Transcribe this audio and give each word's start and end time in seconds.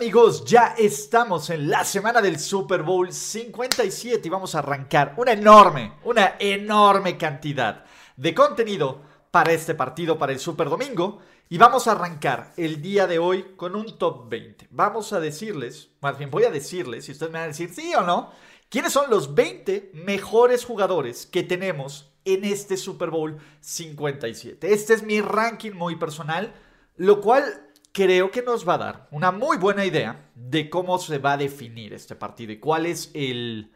Amigos, 0.00 0.46
ya 0.46 0.74
estamos 0.78 1.50
en 1.50 1.68
la 1.68 1.84
semana 1.84 2.22
del 2.22 2.38
Super 2.40 2.82
Bowl 2.82 3.12
57 3.12 4.26
y 4.26 4.30
vamos 4.30 4.54
a 4.54 4.60
arrancar 4.60 5.12
una 5.18 5.32
enorme, 5.32 5.92
una 6.04 6.36
enorme 6.38 7.18
cantidad 7.18 7.84
de 8.16 8.34
contenido 8.34 9.02
para 9.30 9.52
este 9.52 9.74
partido, 9.74 10.18
para 10.18 10.32
el 10.32 10.38
Super 10.38 10.70
Domingo. 10.70 11.18
Y 11.50 11.58
vamos 11.58 11.86
a 11.86 11.92
arrancar 11.92 12.54
el 12.56 12.80
día 12.80 13.06
de 13.06 13.18
hoy 13.18 13.54
con 13.56 13.76
un 13.76 13.98
top 13.98 14.30
20. 14.30 14.68
Vamos 14.70 15.12
a 15.12 15.20
decirles, 15.20 15.90
más 16.00 16.16
bien 16.16 16.30
voy 16.30 16.44
a 16.44 16.50
decirles, 16.50 17.04
si 17.04 17.12
ustedes 17.12 17.30
me 17.30 17.38
van 17.38 17.44
a 17.44 17.48
decir 17.48 17.68
sí 17.68 17.92
o 17.94 18.00
no, 18.00 18.30
quiénes 18.70 18.94
son 18.94 19.10
los 19.10 19.34
20 19.34 19.90
mejores 19.92 20.64
jugadores 20.64 21.26
que 21.26 21.42
tenemos 21.42 22.10
en 22.24 22.46
este 22.46 22.78
Super 22.78 23.10
Bowl 23.10 23.36
57. 23.60 24.72
Este 24.72 24.94
es 24.94 25.02
mi 25.02 25.20
ranking 25.20 25.72
muy 25.72 25.96
personal, 25.96 26.54
lo 26.96 27.20
cual 27.20 27.69
creo 27.92 28.30
que 28.30 28.42
nos 28.42 28.68
va 28.68 28.74
a 28.74 28.78
dar 28.78 29.08
una 29.10 29.32
muy 29.32 29.56
buena 29.56 29.84
idea 29.84 30.30
de 30.34 30.70
cómo 30.70 30.98
se 30.98 31.18
va 31.18 31.32
a 31.32 31.36
definir 31.36 31.92
este 31.92 32.14
partido 32.14 32.52
y 32.52 32.58
cuál 32.58 32.86
es 32.86 33.10
el, 33.14 33.72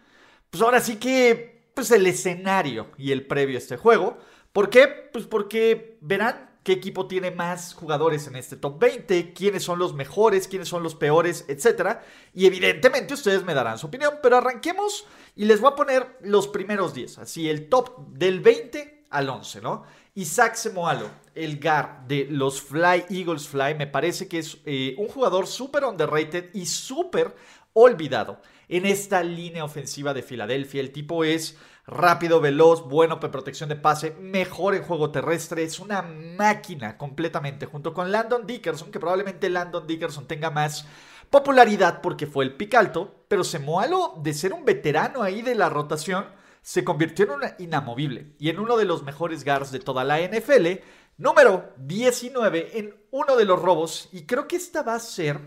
pues 0.50 0.62
ahora 0.62 0.80
sí 0.80 0.96
que, 0.96 1.68
pues 1.74 1.90
el 1.90 2.06
escenario 2.06 2.88
y 2.96 3.10
el 3.12 3.26
previo 3.26 3.56
a 3.56 3.58
este 3.58 3.76
juego. 3.76 4.18
¿Por 4.52 4.70
qué? 4.70 4.86
Pues 5.12 5.26
porque 5.26 5.98
verán 6.00 6.50
qué 6.62 6.72
equipo 6.72 7.06
tiene 7.06 7.30
más 7.30 7.74
jugadores 7.74 8.26
en 8.28 8.36
este 8.36 8.56
top 8.56 8.78
20, 8.78 9.32
quiénes 9.34 9.64
son 9.64 9.78
los 9.78 9.94
mejores, 9.94 10.48
quiénes 10.48 10.68
son 10.68 10.82
los 10.82 10.94
peores, 10.94 11.44
etc. 11.48 11.98
Y 12.32 12.46
evidentemente 12.46 13.14
ustedes 13.14 13.44
me 13.44 13.52
darán 13.52 13.78
su 13.78 13.88
opinión, 13.88 14.14
pero 14.22 14.36
arranquemos 14.36 15.06
y 15.36 15.44
les 15.44 15.60
voy 15.60 15.72
a 15.72 15.76
poner 15.76 16.18
los 16.22 16.48
primeros 16.48 16.94
10, 16.94 17.18
así 17.18 17.50
el 17.50 17.68
top 17.68 18.08
del 18.08 18.40
20 18.40 18.93
al 19.14 19.28
11, 19.28 19.60
¿no? 19.60 19.84
Isaac 20.14 20.54
Semoalo, 20.54 21.08
el 21.34 21.58
GAR 21.58 22.06
de 22.06 22.26
los 22.30 22.60
Fly 22.60 23.06
Eagles 23.10 23.48
Fly, 23.48 23.74
me 23.76 23.86
parece 23.86 24.28
que 24.28 24.40
es 24.40 24.58
eh, 24.64 24.94
un 24.98 25.08
jugador 25.08 25.46
súper 25.46 25.84
underrated 25.84 26.50
y 26.52 26.66
súper 26.66 27.34
olvidado 27.72 28.40
en 28.68 28.86
esta 28.86 29.22
línea 29.22 29.64
ofensiva 29.64 30.14
de 30.14 30.22
Filadelfia. 30.22 30.80
El 30.80 30.92
tipo 30.92 31.24
es 31.24 31.56
rápido, 31.86 32.40
veloz, 32.40 32.88
bueno 32.88 33.20
para 33.20 33.32
protección 33.32 33.68
de 33.68 33.76
pase, 33.76 34.16
mejor 34.20 34.74
en 34.74 34.82
juego 34.82 35.10
terrestre, 35.10 35.62
es 35.62 35.78
una 35.78 36.02
máquina 36.02 36.96
completamente, 36.96 37.66
junto 37.66 37.92
con 37.94 38.10
Landon 38.10 38.46
Dickerson, 38.46 38.90
que 38.90 39.00
probablemente 39.00 39.50
Landon 39.50 39.86
Dickerson 39.86 40.26
tenga 40.26 40.50
más 40.50 40.86
popularidad 41.30 42.00
porque 42.00 42.26
fue 42.26 42.44
el 42.44 42.54
pic 42.54 42.74
alto, 42.74 43.24
pero 43.28 43.44
Semoalo, 43.44 44.14
de 44.22 44.34
ser 44.34 44.52
un 44.52 44.64
veterano 44.64 45.22
ahí 45.22 45.42
de 45.42 45.54
la 45.54 45.68
rotación, 45.68 46.26
se 46.64 46.82
convirtió 46.82 47.26
en 47.26 47.30
un 47.32 47.42
inamovible 47.58 48.32
y 48.38 48.48
en 48.48 48.58
uno 48.58 48.78
de 48.78 48.86
los 48.86 49.02
mejores 49.02 49.44
guards 49.44 49.70
de 49.70 49.80
toda 49.80 50.02
la 50.02 50.18
NFL, 50.18 50.80
número 51.18 51.74
19 51.76 52.78
en 52.78 52.96
uno 53.10 53.36
de 53.36 53.44
los 53.44 53.60
robos, 53.60 54.08
y 54.12 54.22
creo 54.22 54.48
que 54.48 54.56
esta 54.56 54.82
va 54.82 54.94
a 54.94 54.98
ser 54.98 55.38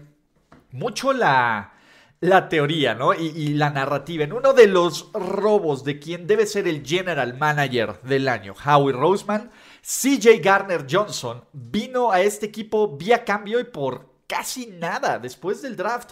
mucho 0.72 1.14
la 1.14 1.74
la 2.20 2.50
teoría, 2.50 2.96
¿no? 2.96 3.14
Y, 3.14 3.50
la 3.50 3.70
narrativa. 3.70 4.24
En 4.24 4.34
uno 4.34 4.54
de 4.54 4.68
los 4.68 5.12
robos 5.14 5.84
de 5.84 6.00
quien 6.00 6.26
debe 6.26 6.46
ser 6.46 6.68
el 6.68 6.86
general 6.86 7.38
manager 7.38 8.02
del 8.02 8.28
año, 8.28 8.56
Howie 8.66 8.94
Roseman, 8.94 9.52
CJ 9.82 10.40
Garner 10.42 10.88
Johnson 10.90 11.44
vino 11.54 12.12
a 12.12 12.22
este 12.22 12.48
equipo 12.48 12.98
vía 12.98 13.24
cambio 13.24 13.60
y 13.60 13.66
por 13.66 14.14
casi 14.26 14.68
nada 14.68 15.20
después 15.20 15.62
del 15.62 15.76
draft. 15.76 16.12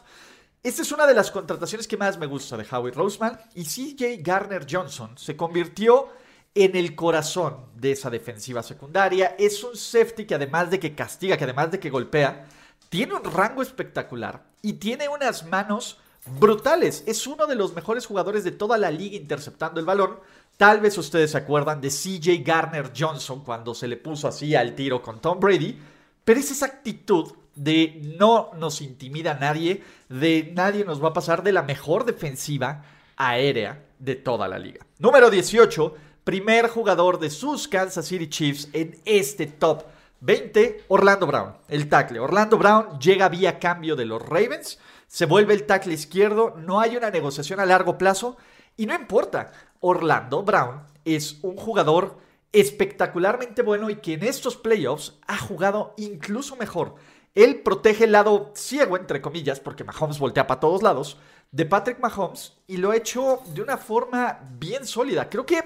Esta 0.65 0.81
es 0.81 0.91
una 0.91 1.05
de 1.05 1.13
las 1.13 1.29
contrataciones 1.29 1.87
que 1.87 1.95
más 1.95 2.17
me 2.17 2.25
gusta 2.25 2.57
de 2.57 2.65
Howie 2.67 2.91
Roseman. 2.91 3.39
Y 3.53 3.65
CJ 3.65 4.23
Garner 4.23 4.65
Johnson 4.67 5.15
se 5.15 5.37
convirtió 5.37 6.09
en 6.55 6.75
el 6.75 6.95
corazón 6.95 7.67
de 7.75 7.91
esa 7.91 8.09
defensiva 8.09 8.63
secundaria. 8.63 9.35
Es 9.37 9.63
un 9.63 9.77
safety 9.77 10.25
que 10.25 10.33
además 10.33 10.71
de 10.71 10.79
que 10.79 10.95
castiga, 10.95 11.37
que 11.37 11.43
además 11.43 11.69
de 11.69 11.79
que 11.79 11.91
golpea, 11.91 12.47
tiene 12.89 13.13
un 13.13 13.23
rango 13.25 13.61
espectacular 13.61 14.41
y 14.63 14.73
tiene 14.73 15.07
unas 15.07 15.45
manos 15.45 15.99
brutales. 16.39 17.03
Es 17.05 17.27
uno 17.27 17.45
de 17.45 17.53
los 17.53 17.75
mejores 17.75 18.07
jugadores 18.07 18.43
de 18.43 18.51
toda 18.51 18.79
la 18.79 18.89
liga 18.89 19.17
interceptando 19.17 19.79
el 19.79 19.85
balón. 19.85 20.19
Tal 20.57 20.79
vez 20.79 20.97
ustedes 20.97 21.29
se 21.29 21.37
acuerdan 21.37 21.79
de 21.79 21.89
CJ 21.89 22.43
Garner 22.43 22.91
Johnson 22.97 23.43
cuando 23.43 23.75
se 23.75 23.87
le 23.87 23.97
puso 23.97 24.27
así 24.27 24.55
al 24.55 24.73
tiro 24.73 25.03
con 25.03 25.21
Tom 25.21 25.39
Brady. 25.39 25.79
Pero 26.23 26.39
es 26.39 26.49
esa 26.49 26.65
actitud 26.65 27.33
de 27.55 28.01
no 28.17 28.51
nos 28.57 28.81
intimida 28.81 29.33
nadie, 29.33 29.83
de 30.09 30.51
nadie 30.53 30.85
nos 30.85 31.03
va 31.03 31.09
a 31.09 31.13
pasar 31.13 31.43
de 31.43 31.51
la 31.51 31.63
mejor 31.63 32.05
defensiva 32.05 32.83
aérea 33.17 33.83
de 33.99 34.15
toda 34.15 34.47
la 34.47 34.59
liga. 34.59 34.85
Número 34.99 35.29
18, 35.29 35.95
primer 36.23 36.67
jugador 36.67 37.19
de 37.19 37.29
sus 37.29 37.67
Kansas 37.67 38.05
City 38.05 38.27
Chiefs 38.27 38.69
en 38.73 38.99
este 39.05 39.47
top 39.47 39.83
20, 40.21 40.85
Orlando 40.87 41.27
Brown, 41.27 41.53
el 41.67 41.87
tackle. 41.87 42.19
Orlando 42.19 42.57
Brown 42.57 42.99
llega 42.99 43.29
vía 43.29 43.59
cambio 43.59 43.95
de 43.95 44.05
los 44.05 44.21
Ravens, 44.21 44.79
se 45.07 45.25
vuelve 45.25 45.53
el 45.53 45.65
tackle 45.65 45.93
izquierdo, 45.93 46.55
no 46.57 46.79
hay 46.79 46.97
una 46.97 47.11
negociación 47.11 47.59
a 47.59 47.65
largo 47.65 47.97
plazo 47.97 48.37
y 48.75 48.85
no 48.85 48.95
importa. 48.95 49.51
Orlando 49.79 50.43
Brown 50.43 50.81
es 51.03 51.37
un 51.43 51.55
jugador 51.55 52.17
espectacularmente 52.51 53.61
bueno 53.61 53.89
y 53.89 53.97
que 53.97 54.13
en 54.13 54.23
estos 54.23 54.55
playoffs 54.55 55.13
ha 55.27 55.37
jugado 55.37 55.93
incluso 55.97 56.55
mejor. 56.55 56.95
Él 57.35 57.61
protege 57.61 58.05
el 58.05 58.13
lado 58.13 58.53
ciego, 58.55 58.95
entre 58.95 59.21
comillas, 59.21 59.59
porque 59.59 59.83
Mahomes 59.83 60.19
voltea 60.19 60.47
para 60.47 60.61
todos 60.61 60.81
lados, 60.81 61.17
de 61.51 61.65
Patrick 61.65 61.99
Mahomes 61.99 62.53
y 62.65 62.77
lo 62.77 62.91
ha 62.91 62.97
hecho 62.97 63.41
de 63.53 63.61
una 63.61 63.77
forma 63.77 64.39
bien 64.57 64.85
sólida. 64.85 65.29
Creo 65.29 65.45
que 65.45 65.61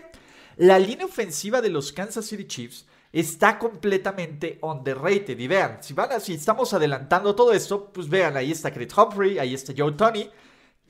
la 0.58 0.78
línea 0.80 1.06
ofensiva 1.06 1.62
de 1.62 1.70
los 1.70 1.94
Kansas 1.94 2.26
City 2.26 2.46
Chiefs 2.46 2.86
está 3.12 3.58
completamente 3.58 4.60
underrated. 4.62 5.38
Y 5.38 5.48
vean, 5.48 5.82
si, 5.82 5.94
van 5.94 6.20
si 6.20 6.34
estamos 6.34 6.74
adelantando 6.74 7.36
todo 7.36 7.54
esto, 7.54 7.92
pues 7.92 8.10
vean, 8.10 8.36
ahí 8.36 8.52
está 8.52 8.72
Chris 8.72 8.96
Humphrey, 8.98 9.40
ahí 9.40 9.54
está 9.54 9.74
Joe 9.76 9.94
Tony. 9.94 10.30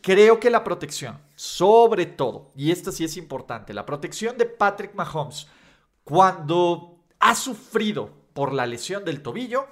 Creo 0.02 0.40
que 0.40 0.50
la 0.50 0.64
protección, 0.64 1.20
sobre 1.36 2.06
todo, 2.06 2.52
y 2.56 2.72
esta 2.72 2.92
sí 2.92 3.04
es 3.04 3.18
importante, 3.18 3.74
la 3.74 3.86
protección 3.86 4.38
de 4.38 4.46
Patrick 4.46 4.96
Mahomes 4.96 5.48
cuando 6.06 7.00
ha 7.20 7.36
sufrido 7.36 8.10
por 8.34 8.54
la 8.54 8.66
lesión 8.66 9.04
del 9.04 9.22
tobillo 9.22 9.68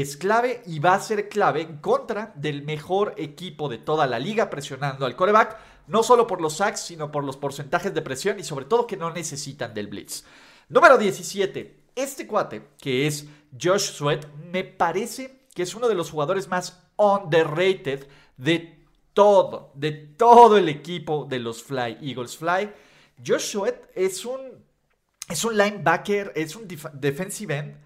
es 0.00 0.18
clave 0.18 0.62
y 0.66 0.78
va 0.78 0.92
a 0.92 1.00
ser 1.00 1.26
clave 1.30 1.62
en 1.62 1.78
contra 1.78 2.30
del 2.36 2.64
mejor 2.64 3.14
equipo 3.16 3.66
de 3.70 3.78
toda 3.78 4.06
la 4.06 4.18
liga 4.18 4.50
presionando 4.50 5.06
al 5.06 5.16
coreback, 5.16 5.56
no 5.86 6.02
solo 6.02 6.26
por 6.26 6.42
los 6.42 6.58
sacks, 6.58 6.80
sino 6.80 7.10
por 7.10 7.24
los 7.24 7.38
porcentajes 7.38 7.94
de 7.94 8.02
presión 8.02 8.38
y 8.38 8.44
sobre 8.44 8.66
todo 8.66 8.86
que 8.86 8.98
no 8.98 9.10
necesitan 9.10 9.72
del 9.72 9.86
blitz. 9.86 10.24
Número 10.68 10.98
17. 10.98 11.84
Este 11.94 12.26
cuate, 12.26 12.72
que 12.78 13.06
es 13.06 13.24
Josh 13.58 13.92
Sweat, 13.92 14.26
me 14.52 14.64
parece 14.64 15.46
que 15.54 15.62
es 15.62 15.74
uno 15.74 15.88
de 15.88 15.94
los 15.94 16.10
jugadores 16.10 16.46
más 16.48 16.82
underrated 16.96 18.06
de 18.36 18.86
todo, 19.14 19.72
de 19.76 19.92
todo 19.92 20.58
el 20.58 20.68
equipo 20.68 21.24
de 21.24 21.38
los 21.38 21.62
Fly 21.62 21.96
Eagles 22.02 22.36
Fly. 22.36 22.70
Josh 23.26 23.52
Sweat 23.52 23.76
es 23.94 24.26
un, 24.26 24.62
es 25.26 25.42
un 25.42 25.56
linebacker, 25.56 26.34
es 26.36 26.54
un 26.54 26.68
defensive 26.68 27.56
end 27.56 27.76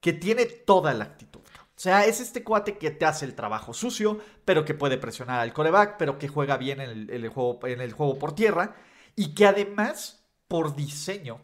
que 0.00 0.12
tiene 0.12 0.46
toda 0.46 0.94
la 0.94 1.02
actitud. 1.02 1.40
O 1.76 1.80
sea, 1.80 2.06
es 2.06 2.20
este 2.20 2.42
cuate 2.42 2.78
que 2.78 2.90
te 2.90 3.04
hace 3.04 3.26
el 3.26 3.34
trabajo 3.34 3.74
sucio, 3.74 4.18
pero 4.46 4.64
que 4.64 4.72
puede 4.72 4.96
presionar 4.96 5.40
al 5.40 5.52
coreback, 5.52 5.96
pero 5.98 6.18
que 6.18 6.26
juega 6.26 6.56
bien 6.56 6.80
en 6.80 7.10
el, 7.10 7.28
juego, 7.28 7.58
en 7.66 7.82
el 7.82 7.92
juego 7.92 8.18
por 8.18 8.34
tierra 8.34 8.74
y 9.14 9.34
que 9.34 9.46
además, 9.46 10.24
por 10.48 10.74
diseño, 10.74 11.40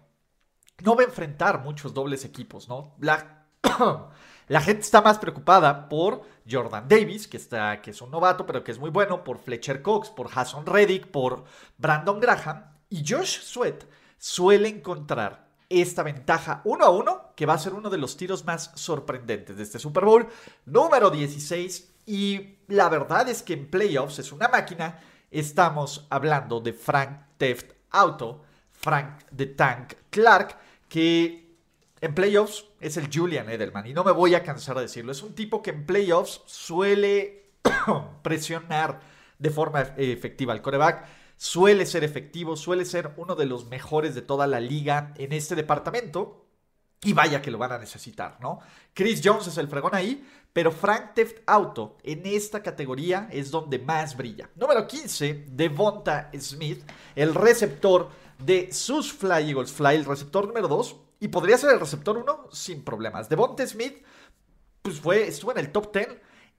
no 0.83 0.97
va 0.97 1.03
a 1.03 1.07
enfrentar 1.07 1.63
muchos 1.63 1.93
dobles 1.93 2.25
equipos, 2.25 2.67
¿no? 2.67 2.95
La, 2.99 3.47
la 4.49 4.61
gente 4.63 4.81
está 4.81 5.03
más 5.03 5.19
preocupada 5.19 5.91
por 5.91 6.23
Jordan 6.51 6.89
Davis, 6.89 7.29
que, 7.29 7.37
está, 7.37 7.83
que 7.83 7.91
es 7.91 8.01
un 8.01 8.11
novato, 8.11 8.47
pero 8.47 8.65
que 8.65 8.73
es 8.73 8.79
muy 8.79 8.91
bueno, 8.91 9.25
por 9.25 9.39
Fletcher 9.39 9.83
Cox, 9.83 10.09
por 10.09 10.31
Hassan 10.35 10.65
Reddick, 10.65 11.09
por 11.09 11.45
Brandon 11.77 12.21
Graham. 12.21 12.73
Y 12.89 13.05
Josh 13.07 13.41
Sweat 13.41 13.85
suele 14.17 14.69
encontrar 14.69 15.49
esta 15.69 16.03
ventaja 16.03 16.63
uno 16.65 16.85
a 16.85 16.91
uno, 16.91 17.22
que 17.35 17.47
va 17.47 17.55
a 17.55 17.59
ser 17.59 17.75
uno 17.75 17.91
de 17.91 17.99
los 17.99 18.17
tiros 18.17 18.45
más 18.45 18.73
sorprendentes 18.75 19.57
de 19.57 19.63
este 19.63 19.79
Super 19.79 20.05
Bowl. 20.05 20.27
Número 20.67 21.11
16. 21.11 21.93
Y 22.07 22.59
la 22.69 22.89
verdad 22.89 23.29
es 23.29 23.43
que 23.43 23.55
en 23.55 23.71
playoffs 23.71 24.19
es 24.19 24.33
una 24.33 24.49
máquina. 24.49 25.01
Estamos 25.31 26.07
hablando 26.11 26.61
de 26.61 26.73
Frank 26.73 27.21
Teft 27.39 27.73
Auto, 27.91 28.43
Frank 28.71 29.23
the 29.35 29.47
Tank 29.47 29.95
Clark, 30.11 30.59
que 30.89 31.57
en 32.01 32.15
playoffs 32.15 32.67
es 32.81 32.97
el 32.97 33.09
Julian 33.13 33.49
Edelman 33.49 33.87
y 33.87 33.95
no 33.95 34.03
me 34.03 34.11
voy 34.11 34.35
a 34.35 34.43
cansar 34.43 34.77
de 34.77 34.83
decirlo. 34.83 35.13
Es 35.13 35.23
un 35.23 35.35
tipo 35.35 35.63
que 35.63 35.71
en 35.71 35.87
playoffs 35.87 36.43
suele 36.47 37.53
presionar 38.23 39.01
de 39.39 39.51
forma 39.51 39.83
efectiva 39.97 40.53
al 40.53 40.63
coreback. 40.63 41.07
Suele 41.37 41.87
ser 41.87 42.05
efectivo, 42.05 42.57
suele 42.57 42.85
ser 42.85 43.13
uno 43.17 43.35
de 43.35 43.47
los 43.47 43.67
mejores 43.67 44.15
de 44.15 44.23
toda 44.23 44.47
la 44.47 44.61
liga 44.61 45.15
en 45.17 45.33
este 45.33 45.55
departamento. 45.55 46.42
Y 47.05 47.13
vaya 47.13 47.43
que 47.43 47.51
lo 47.51 47.59
van 47.59 47.73
a 47.73 47.79
necesitar, 47.79 48.39
¿no? 48.41 48.61
Chris 48.95 49.21
Jones 49.25 49.49
es 49.49 49.59
el 49.59 49.69
fregón 49.69 49.95
ahí, 49.95 50.25
pero 50.53 50.71
Frank 50.71 51.15
Theft 51.15 51.39
Auto 51.47 51.97
en 52.03 52.25
esta 52.27 52.63
categoría 52.63 53.29
es 53.33 53.51
donde 53.51 53.79
más 53.79 54.17
brilla. 54.17 54.49
Número 54.55 54.87
15, 54.87 55.47
Devonta 55.49 56.31
Smith, 56.39 56.83
el 57.17 57.35
receptor 57.35 58.09
de 58.39 58.73
sus 58.73 59.13
Fly 59.13 59.51
Eagles 59.51 59.73
Fly, 59.73 59.97
el 59.97 60.05
receptor 60.05 60.47
número 60.47 60.69
2, 60.69 60.97
y 61.21 61.29
podría 61.29 61.59
ser 61.59 61.71
el 61.71 61.81
receptor 61.81 62.19
1 62.19 62.49
sin 62.53 62.85
problemas. 62.85 63.29
Devonta 63.29 63.67
Smith, 63.67 64.05
pues 64.83 65.01
fue, 65.01 65.27
estuvo 65.27 65.53
en 65.53 65.59
el 65.59 65.73
top 65.73 65.93
10 65.93 66.09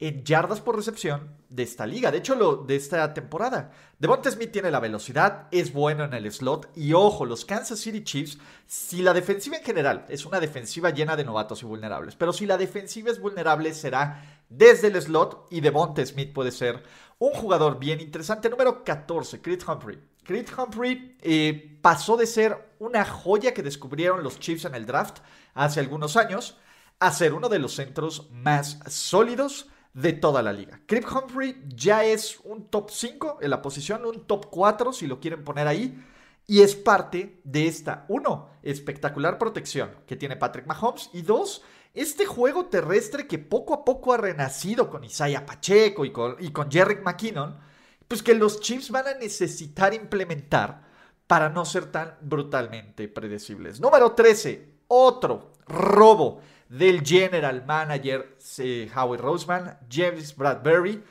en 0.08 0.24
yardas 0.24 0.60
por 0.60 0.76
recepción 0.76 1.38
de 1.50 1.64
esta 1.64 1.86
liga, 1.86 2.12
de 2.12 2.18
hecho 2.18 2.36
lo, 2.36 2.58
de 2.58 2.76
esta 2.76 3.14
temporada. 3.14 3.72
Devonta 4.00 4.30
Smith 4.30 4.52
tiene 4.52 4.70
la 4.70 4.80
velocidad, 4.80 5.48
es 5.52 5.72
bueno 5.72 6.04
en 6.04 6.14
el 6.14 6.30
slot 6.32 6.70
y 6.76 6.94
ojo, 6.94 7.26
los 7.26 7.46
Kansas 7.46 7.80
City 7.80 8.04
Chiefs, 8.04 8.38
si 8.68 9.02
la 9.02 9.14
defensiva 9.14 9.58
en 9.58 9.64
general 9.64 10.06
es 10.10 10.26
una 10.26 10.40
defensiva 10.40 10.90
llena 10.90 11.16
de 11.16 11.24
novatos 11.24 11.62
y 11.62 11.66
vulnerables, 11.66 12.16
pero 12.16 12.34
si 12.34 12.46
la 12.46 12.58
defensiva 12.58 13.12
es 13.12 13.20
vulnerable 13.20 13.74
será 13.74 14.44
desde 14.50 14.88
el 14.88 15.02
slot 15.02 15.48
y 15.52 15.62
Devonta 15.62 16.06
Smith 16.06 16.34
puede 16.34 16.52
ser 16.52 16.84
un 17.20 17.32
jugador 17.32 17.80
bien 17.80 18.02
interesante. 18.02 18.50
Número 18.50 18.84
14, 18.84 19.42
Creed 19.42 19.62
Humphrey. 19.66 20.00
Creed 20.26 20.48
Humphrey 20.58 21.18
eh, 21.22 21.80
pasó 21.82 22.18
de 22.18 22.26
ser 22.26 22.74
una 22.80 23.06
joya 23.06 23.54
que 23.54 23.64
descubrieron 23.64 24.24
los 24.24 24.40
Chiefs 24.40 24.66
en 24.66 24.76
el 24.76 24.86
draft 24.86 25.20
hace 25.54 25.80
algunos 25.80 26.18
años 26.18 26.58
a 27.00 27.12
ser 27.12 27.34
uno 27.34 27.48
de 27.48 27.60
los 27.60 27.74
centros 27.74 28.30
más 28.32 28.80
sólidos 28.88 29.68
de 29.94 30.14
toda 30.14 30.42
la 30.42 30.52
liga. 30.52 30.82
Crip 30.86 31.06
Humphrey 31.06 31.64
ya 31.68 32.04
es 32.04 32.40
un 32.44 32.68
top 32.68 32.90
5 32.90 33.40
en 33.42 33.50
la 33.50 33.62
posición, 33.62 34.06
un 34.06 34.26
top 34.26 34.48
4 34.50 34.92
si 34.94 35.08
lo 35.08 35.20
quieren 35.20 35.44
poner 35.44 35.68
ahí. 35.68 36.04
Y 36.46 36.62
es 36.62 36.76
parte 36.76 37.40
de 37.46 37.68
esta, 37.68 38.06
uno, 38.10 38.50
espectacular 38.64 39.38
protección 39.38 39.92
que 40.06 40.18
tiene 40.18 40.36
Patrick 40.36 40.68
Mahomes. 40.68 41.10
Y 41.14 41.22
dos, 41.22 41.64
este 41.94 42.26
juego 42.26 42.66
terrestre 42.66 43.28
que 43.28 43.40
poco 43.40 43.74
a 43.74 43.86
poco 43.86 44.14
ha 44.14 44.18
renacido 44.18 44.90
con 44.90 45.04
Isaiah 45.04 45.46
Pacheco 45.46 46.04
y 46.04 46.12
con, 46.12 46.36
y 46.40 46.52
con 46.52 46.70
McKinnon, 47.04 47.60
pues 48.08 48.22
que 48.22 48.34
los 48.34 48.60
Chiefs 48.60 48.90
van 48.90 49.08
a 49.08 49.14
necesitar 49.14 49.94
implementar 49.94 50.84
para 51.28 51.50
no 51.50 51.64
ser 51.64 51.92
tan 51.92 52.18
brutalmente 52.22 53.08
predecibles. 53.08 53.80
Número 53.80 54.12
13, 54.12 54.74
otro 54.88 55.54
robo 55.66 56.42
del 56.74 57.06
general 57.06 57.64
manager 57.66 58.36
eh, 58.58 58.90
Howie 58.96 59.22
Roseman, 59.22 59.78
James 59.88 60.36
Bradbury. 60.36 61.04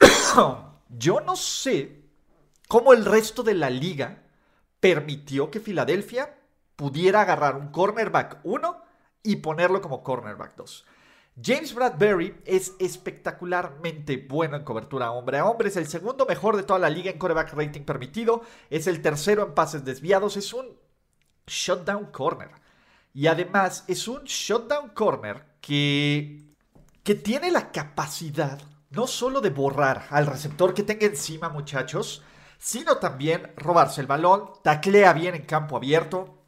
Yo 0.88 1.20
no 1.20 1.36
sé 1.36 2.02
cómo 2.66 2.92
el 2.92 3.04
resto 3.04 3.44
de 3.44 3.54
la 3.54 3.70
liga 3.70 4.24
permitió 4.80 5.48
que 5.48 5.60
Filadelfia 5.60 6.36
pudiera 6.74 7.20
agarrar 7.20 7.54
un 7.54 7.68
cornerback 7.68 8.40
1 8.42 8.82
y 9.22 9.36
ponerlo 9.36 9.80
como 9.80 10.02
cornerback 10.02 10.56
2. 10.56 10.86
James 11.40 11.72
Bradbury 11.72 12.42
es 12.44 12.74
espectacularmente 12.80 14.16
bueno 14.28 14.56
en 14.56 14.64
cobertura 14.64 15.12
hombre 15.12 15.38
a 15.38 15.46
hombre, 15.46 15.68
es 15.68 15.76
el 15.76 15.86
segundo 15.86 16.26
mejor 16.26 16.56
de 16.56 16.64
toda 16.64 16.80
la 16.80 16.90
liga 16.90 17.12
en 17.12 17.18
cornerback 17.18 17.52
rating 17.54 17.82
permitido, 17.82 18.42
es 18.70 18.88
el 18.88 19.02
tercero 19.02 19.44
en 19.44 19.54
pases 19.54 19.84
desviados, 19.84 20.36
es 20.36 20.52
un 20.52 20.66
shutdown 21.46 22.06
corner. 22.06 22.63
Y 23.14 23.28
además 23.28 23.84
es 23.86 24.08
un 24.08 24.24
shutdown 24.24 24.90
corner 24.90 25.44
que, 25.60 26.42
que 27.04 27.14
tiene 27.14 27.52
la 27.52 27.70
capacidad 27.70 28.60
no 28.90 29.06
solo 29.06 29.40
de 29.40 29.50
borrar 29.50 30.06
al 30.10 30.26
receptor 30.26 30.74
que 30.74 30.82
tenga 30.82 31.06
encima, 31.06 31.48
muchachos, 31.48 32.22
sino 32.58 32.96
también 32.98 33.52
robarse 33.56 34.00
el 34.00 34.06
balón, 34.06 34.50
taclea 34.62 35.12
bien 35.12 35.34
en 35.34 35.42
campo 35.42 35.76
abierto. 35.76 36.38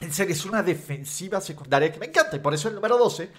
En 0.00 0.12
serio, 0.12 0.34
es 0.34 0.44
una 0.44 0.62
defensiva 0.62 1.40
secundaria 1.40 1.92
que 1.92 1.98
me 1.98 2.06
encanta 2.06 2.36
y 2.36 2.40
por 2.40 2.54
eso 2.54 2.68
el 2.68 2.74
número 2.74 2.98
12, 2.98 3.30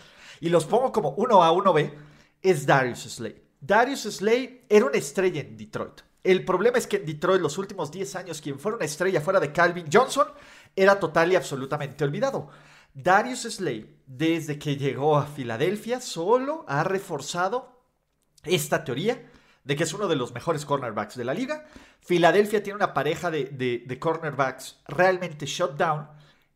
y 0.41 0.49
los 0.49 0.65
pongo 0.65 0.91
como 0.91 1.15
1A, 1.15 1.53
1B, 1.55 1.93
es 2.41 2.65
Darius 2.65 2.99
Slay. 2.99 3.43
Darius 3.59 4.03
Slay 4.03 4.65
era 4.69 4.85
una 4.85 4.97
estrella 4.97 5.41
en 5.41 5.57
Detroit. 5.57 6.01
El 6.23 6.43
problema 6.43 6.77
es 6.77 6.87
que 6.87 6.97
en 6.97 7.05
Detroit 7.05 7.41
los 7.41 7.57
últimos 7.57 7.91
10 7.91 8.15
años 8.17 8.41
quien 8.41 8.59
fuera 8.59 8.75
una 8.75 8.85
estrella 8.85 9.21
fuera 9.21 9.39
de 9.39 9.51
Calvin 9.51 9.87
Johnson 9.91 10.27
era 10.75 10.99
total 10.99 11.31
y 11.31 11.35
absolutamente 11.35 12.03
olvidado. 12.03 12.49
Darius 12.99 13.43
Slay, 13.43 13.95
desde 14.07 14.57
que 14.57 14.75
llegó 14.75 15.17
a 15.17 15.27
Filadelfia, 15.27 16.01
solo 16.01 16.65
ha 16.67 16.83
reforzado 16.83 17.83
esta 18.43 18.83
teoría 18.83 19.23
de 19.63 19.75
que 19.75 19.83
es 19.83 19.93
uno 19.93 20.07
de 20.07 20.15
los 20.15 20.33
mejores 20.33 20.65
cornerbacks 20.65 21.15
de 21.15 21.23
la 21.23 21.35
liga. 21.35 21.67
Filadelfia 22.01 22.63
tiene 22.63 22.77
una 22.77 22.95
pareja 22.95 23.29
de, 23.29 23.97
cornerbacks 23.99 24.79
realmente 24.87 25.45
shutdown. 25.45 26.09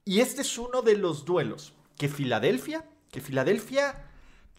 Y 0.03 0.21
este 0.21 0.41
es 0.41 0.57
uno 0.57 0.81
de 0.81 0.97
los 0.97 1.25
duelos 1.25 1.75
que 1.95 2.09
Filadelfia, 2.09 2.85
que 3.11 3.21
Filadelfia 3.21 4.07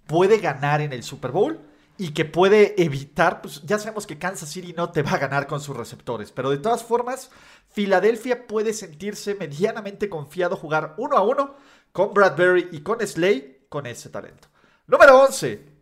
puede 0.07 0.39
ganar 0.39 0.83
en 0.83 0.93
el 0.93 1.03
Super 1.03 1.33
Bowl 1.33 1.63
y 1.99 2.11
que 2.11 2.25
puede 2.25 2.81
evitar, 2.81 3.43
pues 3.43 3.61
ya 3.65 3.81
sabemos 3.81 4.07
que 4.07 4.19
Kansas 4.19 4.51
City 4.51 4.73
no 4.73 4.91
te 4.91 5.03
va 5.03 5.15
a 5.15 5.19
ganar 5.19 5.49
con 5.49 5.61
sus 5.61 5.77
receptores, 5.77 6.31
pero 6.31 6.51
de 6.51 6.59
todas 6.59 6.85
formas, 6.85 7.33
Filadelfia 7.73 8.47
puede 8.47 8.73
sentirse 8.73 9.35
medianamente 9.35 10.09
confiado 10.09 10.57
jugar 10.57 10.95
uno 10.99 11.17
a 11.17 11.23
uno 11.23 11.55
con 11.93 12.13
Bradbury 12.13 12.69
y 12.73 12.81
con 12.81 13.07
Slay 13.07 13.67
con 13.69 13.87
ese 13.87 14.09
talento. 14.09 14.49
Número 14.87 15.23
11, 15.23 15.73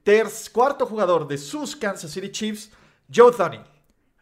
cuarto 0.53 0.87
jugador 0.87 1.27
de 1.27 1.39
sus 1.39 1.77
Kansas 1.77 2.11
City 2.11 2.31
Chiefs, 2.31 2.71
Joe 3.13 3.33
Thuney. 3.33 3.61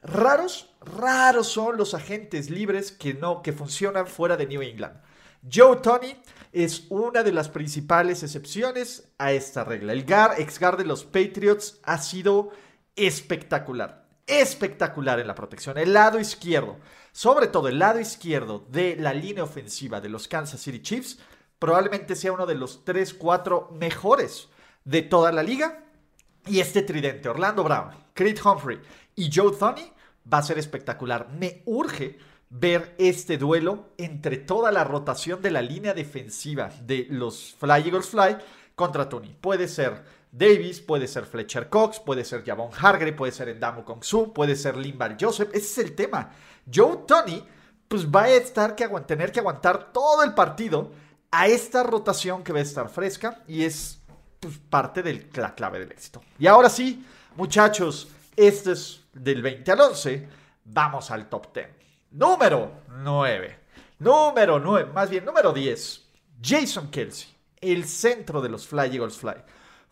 Raros, 0.02 0.74
raros 0.80 1.48
son 1.48 1.76
los 1.76 1.92
agentes 1.92 2.50
libres 2.50 2.92
que 2.92 3.14
no 3.14 3.42
que 3.42 3.52
funcionan 3.52 4.06
fuera 4.06 4.36
de 4.36 4.46
New 4.46 4.62
England. 4.62 5.00
Joe 5.50 5.76
Tony 5.76 6.16
es 6.52 6.86
una 6.88 7.22
de 7.22 7.32
las 7.32 7.48
principales 7.48 8.22
excepciones 8.22 9.12
a 9.18 9.32
esta 9.32 9.64
regla. 9.64 9.92
El 9.92 10.04
GAR, 10.04 10.40
ex 10.40 10.58
de 10.58 10.84
los 10.84 11.04
Patriots, 11.04 11.80
ha 11.84 11.98
sido 11.98 12.50
espectacular. 12.96 14.07
Espectacular 14.28 15.18
en 15.20 15.26
la 15.26 15.34
protección. 15.34 15.78
El 15.78 15.94
lado 15.94 16.20
izquierdo, 16.20 16.76
sobre 17.12 17.46
todo 17.46 17.68
el 17.68 17.78
lado 17.78 17.98
izquierdo 17.98 18.66
de 18.70 18.94
la 18.94 19.14
línea 19.14 19.42
ofensiva 19.42 20.02
de 20.02 20.10
los 20.10 20.28
Kansas 20.28 20.60
City 20.60 20.82
Chiefs, 20.82 21.18
probablemente 21.58 22.14
sea 22.14 22.32
uno 22.32 22.44
de 22.44 22.54
los 22.54 22.84
3-4 22.84 23.70
mejores 23.70 24.48
de 24.84 25.00
toda 25.00 25.32
la 25.32 25.42
liga. 25.42 25.82
Y 26.46 26.60
este 26.60 26.82
tridente, 26.82 27.30
Orlando 27.30 27.64
Brown, 27.64 27.90
Creed 28.12 28.38
Humphrey 28.44 28.78
y 29.16 29.30
Joe 29.34 29.56
Thuney, 29.56 29.92
va 30.30 30.38
a 30.38 30.42
ser 30.42 30.58
espectacular. 30.58 31.30
Me 31.30 31.62
urge 31.64 32.18
ver 32.50 32.94
este 32.98 33.38
duelo 33.38 33.94
entre 33.96 34.36
toda 34.36 34.70
la 34.72 34.84
rotación 34.84 35.40
de 35.40 35.50
la 35.50 35.62
línea 35.62 35.94
defensiva 35.94 36.70
de 36.82 37.06
los 37.08 37.54
Fly 37.58 37.82
Eagles 37.86 38.08
Fly 38.08 38.36
contra 38.74 39.08
Tony. 39.08 39.34
Puede 39.40 39.68
ser 39.68 40.17
Davis, 40.30 40.80
puede 40.80 41.08
ser 41.08 41.24
Fletcher 41.24 41.68
Cox, 41.68 42.00
puede 42.00 42.24
ser 42.24 42.44
Javon 42.44 42.70
Hargrave, 42.78 43.12
puede 43.12 43.32
ser 43.32 43.48
Endamu 43.48 43.84
Kong 43.84 44.02
Su, 44.02 44.32
puede 44.32 44.56
ser 44.56 44.76
Limbar 44.76 45.16
Joseph. 45.18 45.50
Ese 45.52 45.58
es 45.58 45.78
el 45.78 45.94
tema. 45.94 46.30
Joe 46.72 47.00
Tony, 47.06 47.42
pues 47.88 48.06
va 48.06 48.24
a 48.24 48.30
estar 48.30 48.74
que 48.74 48.86
tener 49.06 49.32
que 49.32 49.40
aguantar 49.40 49.92
todo 49.92 50.22
el 50.22 50.34
partido 50.34 50.92
a 51.30 51.46
esta 51.46 51.82
rotación 51.82 52.42
que 52.42 52.52
va 52.52 52.58
a 52.58 52.62
estar 52.62 52.88
fresca 52.88 53.42
y 53.46 53.64
es 53.64 54.00
pues, 54.40 54.58
parte 54.58 55.02
de 55.02 55.28
la 55.34 55.54
clave 55.54 55.78
del 55.78 55.92
éxito. 55.92 56.22
Y 56.38 56.46
ahora 56.46 56.68
sí, 56.68 57.04
muchachos, 57.36 58.08
este 58.36 58.72
es 58.72 59.04
del 59.12 59.42
20 59.42 59.72
al 59.72 59.80
11. 59.80 60.28
Vamos 60.64 61.10
al 61.10 61.28
top 61.28 61.54
10. 61.54 61.68
Número 62.12 62.82
9. 62.88 63.58
Número 63.98 64.60
9, 64.60 64.92
más 64.92 65.10
bien 65.10 65.24
número 65.24 65.52
10. 65.52 66.04
Jason 66.40 66.88
Kelsey, 66.90 67.28
el 67.60 67.84
centro 67.84 68.40
de 68.40 68.48
los 68.48 68.66
Fly 68.66 68.94
Eagles 68.94 69.16
Fly. 69.16 69.34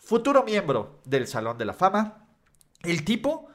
Futuro 0.07 0.45
miembro 0.45 1.01
del 1.05 1.27
Salón 1.27 1.59
de 1.59 1.65
la 1.65 1.73
Fama. 1.73 2.29
El 2.85 3.05
tipo, 3.05 3.49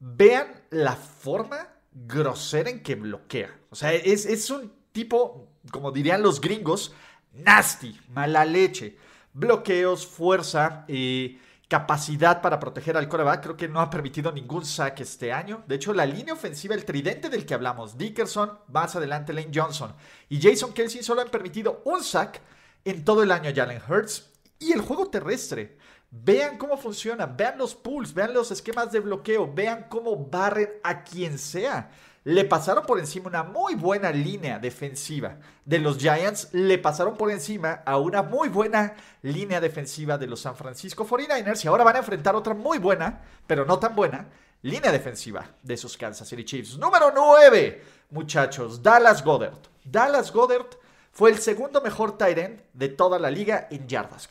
vean 0.00 0.62
la 0.70 0.96
forma 0.96 1.68
grosera 1.92 2.70
en 2.70 2.82
que 2.82 2.94
bloquea. 2.94 3.54
O 3.68 3.76
sea, 3.76 3.92
es, 3.92 4.24
es 4.24 4.48
un 4.48 4.72
tipo, 4.92 5.48
como 5.70 5.92
dirían 5.92 6.22
los 6.22 6.40
gringos, 6.40 6.94
nasty, 7.34 8.00
mala 8.08 8.46
leche. 8.46 8.96
Bloqueos, 9.34 10.06
fuerza, 10.06 10.86
y 10.88 11.38
capacidad 11.68 12.40
para 12.40 12.58
proteger 12.58 12.96
al 12.96 13.10
coreback. 13.10 13.42
Creo 13.42 13.56
que 13.58 13.68
no 13.68 13.82
ha 13.82 13.90
permitido 13.90 14.32
ningún 14.32 14.64
sack 14.64 15.00
este 15.00 15.30
año. 15.30 15.62
De 15.66 15.74
hecho, 15.74 15.92
la 15.92 16.06
línea 16.06 16.32
ofensiva, 16.32 16.74
el 16.74 16.86
tridente 16.86 17.28
del 17.28 17.44
que 17.44 17.52
hablamos, 17.52 17.98
Dickerson, 17.98 18.58
más 18.68 18.96
adelante 18.96 19.34
Lane 19.34 19.52
Johnson 19.54 19.94
y 20.30 20.40
Jason 20.40 20.72
Kelsey 20.72 21.02
solo 21.02 21.20
han 21.20 21.28
permitido 21.28 21.82
un 21.84 22.02
sack 22.02 22.40
en 22.82 23.04
todo 23.04 23.22
el 23.22 23.30
año 23.30 23.50
Jalen 23.54 23.82
Hurts. 23.86 24.31
Y 24.62 24.72
el 24.72 24.80
juego 24.80 25.08
terrestre. 25.08 25.76
Vean 26.10 26.58
cómo 26.58 26.76
funciona, 26.76 27.26
vean 27.26 27.56
los 27.56 27.74
pools, 27.74 28.12
vean 28.12 28.34
los 28.34 28.50
esquemas 28.50 28.92
de 28.92 29.00
bloqueo, 29.00 29.50
vean 29.52 29.86
cómo 29.88 30.16
barren 30.16 30.68
a 30.84 31.02
quien 31.02 31.38
sea. 31.38 31.90
le 32.24 32.44
pasaron 32.44 32.86
por 32.86 33.00
encima 33.00 33.28
una 33.28 33.42
muy 33.42 33.74
buena 33.74 34.12
línea 34.12 34.58
defensiva 34.60 35.38
de 35.64 35.78
los 35.78 35.98
Giants, 35.98 36.50
le 36.52 36.78
pasaron 36.78 37.16
por 37.16 37.32
encima 37.32 37.82
a 37.84 37.98
una 37.98 38.22
muy 38.22 38.48
buena 38.48 38.94
línea 39.22 39.60
defensiva 39.60 40.18
de 40.18 40.28
los 40.28 40.40
San 40.40 40.54
Francisco 40.54 41.04
49ers 41.04 41.64
y 41.64 41.68
ahora 41.68 41.82
van 41.82 41.96
a 41.96 42.00
enfrentar 42.00 42.36
otra 42.36 42.54
muy 42.54 42.78
buena, 42.78 43.22
pero 43.46 43.64
no 43.64 43.78
tan 43.80 43.96
buena, 43.96 44.28
línea 44.60 44.92
defensiva 44.92 45.50
de 45.62 45.76
sus 45.76 45.96
Kansas 45.96 46.28
City 46.28 46.44
Chiefs. 46.44 46.78
Número 46.78 47.10
9, 47.12 47.82
muchachos, 48.10 48.82
Dallas 48.82 49.24
Goddard. 49.24 49.58
Dallas 49.82 50.30
Goddard 50.30 50.68
fue 51.10 51.30
el 51.30 51.38
segundo 51.38 51.80
mejor 51.80 52.16
tight 52.16 52.38
end 52.38 52.60
de 52.72 52.88
toda 52.88 53.18
la 53.18 53.30
liga 53.30 53.66
en 53.70 53.88
yardas. 53.88 54.28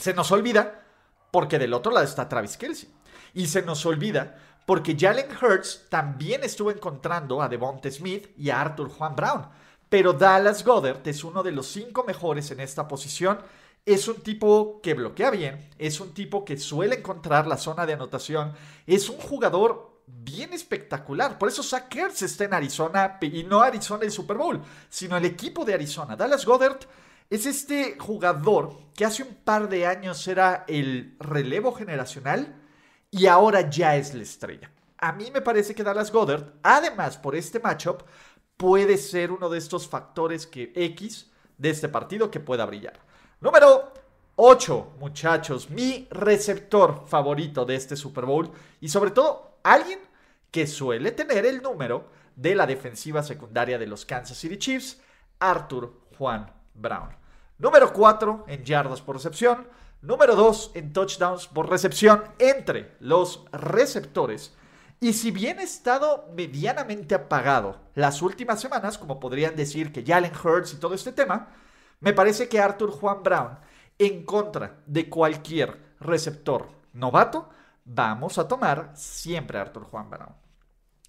Se 0.00 0.14
nos 0.14 0.32
olvida 0.32 0.82
porque 1.30 1.58
del 1.58 1.74
otro 1.74 1.92
lado 1.92 2.06
está 2.06 2.28
Travis 2.28 2.56
Kelsey. 2.56 2.88
Y 3.34 3.46
se 3.46 3.62
nos 3.62 3.84
olvida 3.84 4.36
porque 4.66 4.96
Jalen 4.98 5.28
Hurts 5.40 5.86
también 5.88 6.42
estuvo 6.42 6.70
encontrando 6.70 7.42
a 7.42 7.48
Devonta 7.48 7.90
Smith 7.90 8.30
y 8.36 8.50
a 8.50 8.60
Arthur 8.60 8.88
Juan 8.88 9.14
Brown. 9.14 9.46
Pero 9.90 10.14
Dallas 10.14 10.64
Goddard 10.64 11.06
es 11.06 11.22
uno 11.22 11.42
de 11.42 11.52
los 11.52 11.66
cinco 11.66 12.04
mejores 12.04 12.50
en 12.50 12.60
esta 12.60 12.88
posición. 12.88 13.40
Es 13.84 14.08
un 14.08 14.22
tipo 14.22 14.80
que 14.82 14.94
bloquea 14.94 15.30
bien, 15.30 15.68
es 15.78 16.00
un 16.00 16.14
tipo 16.14 16.44
que 16.44 16.56
suele 16.56 16.96
encontrar 16.96 17.46
la 17.46 17.56
zona 17.56 17.86
de 17.86 17.94
anotación, 17.94 18.52
es 18.86 19.08
un 19.08 19.16
jugador 19.16 20.02
bien 20.06 20.52
espectacular. 20.52 21.38
Por 21.38 21.48
eso 21.48 21.62
Zach 21.62 21.94
Ertz 21.94 22.22
está 22.22 22.44
en 22.44 22.54
Arizona 22.54 23.18
y 23.20 23.42
no 23.44 23.60
Arizona 23.60 24.04
el 24.04 24.10
Super 24.10 24.36
Bowl, 24.36 24.60
sino 24.88 25.16
el 25.16 25.24
equipo 25.24 25.64
de 25.64 25.74
Arizona. 25.74 26.14
Dallas 26.16 26.44
Goddard 26.44 26.78
es 27.30 27.46
este 27.46 27.96
jugador 27.98 28.76
que 28.94 29.04
hace 29.04 29.22
un 29.22 29.36
par 29.36 29.68
de 29.68 29.86
años 29.86 30.26
era 30.26 30.64
el 30.66 31.16
relevo 31.20 31.72
generacional 31.72 32.60
y 33.08 33.26
ahora 33.26 33.70
ya 33.70 33.96
es 33.96 34.14
la 34.14 34.24
estrella. 34.24 34.72
A 34.98 35.12
mí 35.12 35.30
me 35.30 35.40
parece 35.40 35.74
que 35.74 35.84
Dallas 35.84 36.10
Goddard, 36.10 36.54
además 36.62 37.16
por 37.16 37.36
este 37.36 37.60
matchup, 37.60 38.02
puede 38.56 38.98
ser 38.98 39.30
uno 39.30 39.48
de 39.48 39.58
estos 39.58 39.88
factores 39.88 40.46
que 40.46 40.72
X 40.74 41.30
de 41.56 41.70
este 41.70 41.88
partido 41.88 42.30
que 42.30 42.40
pueda 42.40 42.66
brillar. 42.66 42.98
Número 43.40 43.94
8, 44.34 44.96
muchachos, 44.98 45.70
mi 45.70 46.08
receptor 46.10 47.06
favorito 47.06 47.64
de 47.64 47.76
este 47.76 47.94
Super 47.94 48.26
Bowl 48.26 48.50
y 48.80 48.88
sobre 48.88 49.12
todo 49.12 49.60
alguien 49.62 50.00
que 50.50 50.66
suele 50.66 51.12
tener 51.12 51.46
el 51.46 51.62
número 51.62 52.10
de 52.34 52.56
la 52.56 52.66
defensiva 52.66 53.22
secundaria 53.22 53.78
de 53.78 53.86
los 53.86 54.04
Kansas 54.04 54.36
City 54.36 54.58
Chiefs, 54.58 55.00
Arthur 55.38 55.92
Juan 56.18 56.52
Brown. 56.74 57.19
Número 57.60 57.92
4 57.92 58.46
en 58.48 58.64
yardas 58.64 59.02
por 59.02 59.16
recepción. 59.16 59.68
Número 60.00 60.34
2 60.34 60.70
en 60.76 60.94
touchdowns 60.94 61.46
por 61.46 61.68
recepción 61.68 62.24
entre 62.38 62.96
los 63.00 63.44
receptores. 63.52 64.54
Y 64.98 65.12
si 65.12 65.30
bien 65.30 65.58
ha 65.58 65.62
estado 65.62 66.30
medianamente 66.34 67.14
apagado 67.14 67.76
las 67.94 68.22
últimas 68.22 68.62
semanas, 68.62 68.96
como 68.96 69.20
podrían 69.20 69.56
decir 69.56 69.92
que 69.92 70.02
Jalen 70.02 70.32
Hurts 70.42 70.72
y 70.72 70.76
todo 70.78 70.94
este 70.94 71.12
tema, 71.12 71.48
me 72.00 72.14
parece 72.14 72.48
que 72.48 72.58
Arthur 72.58 72.92
Juan 72.92 73.22
Brown, 73.22 73.58
en 73.98 74.24
contra 74.24 74.78
de 74.86 75.10
cualquier 75.10 75.96
receptor 76.00 76.70
novato, 76.94 77.50
vamos 77.84 78.38
a 78.38 78.48
tomar 78.48 78.92
siempre 78.94 79.58
a 79.58 79.62
Arthur 79.62 79.84
Juan 79.84 80.08
Brown. 80.08 80.39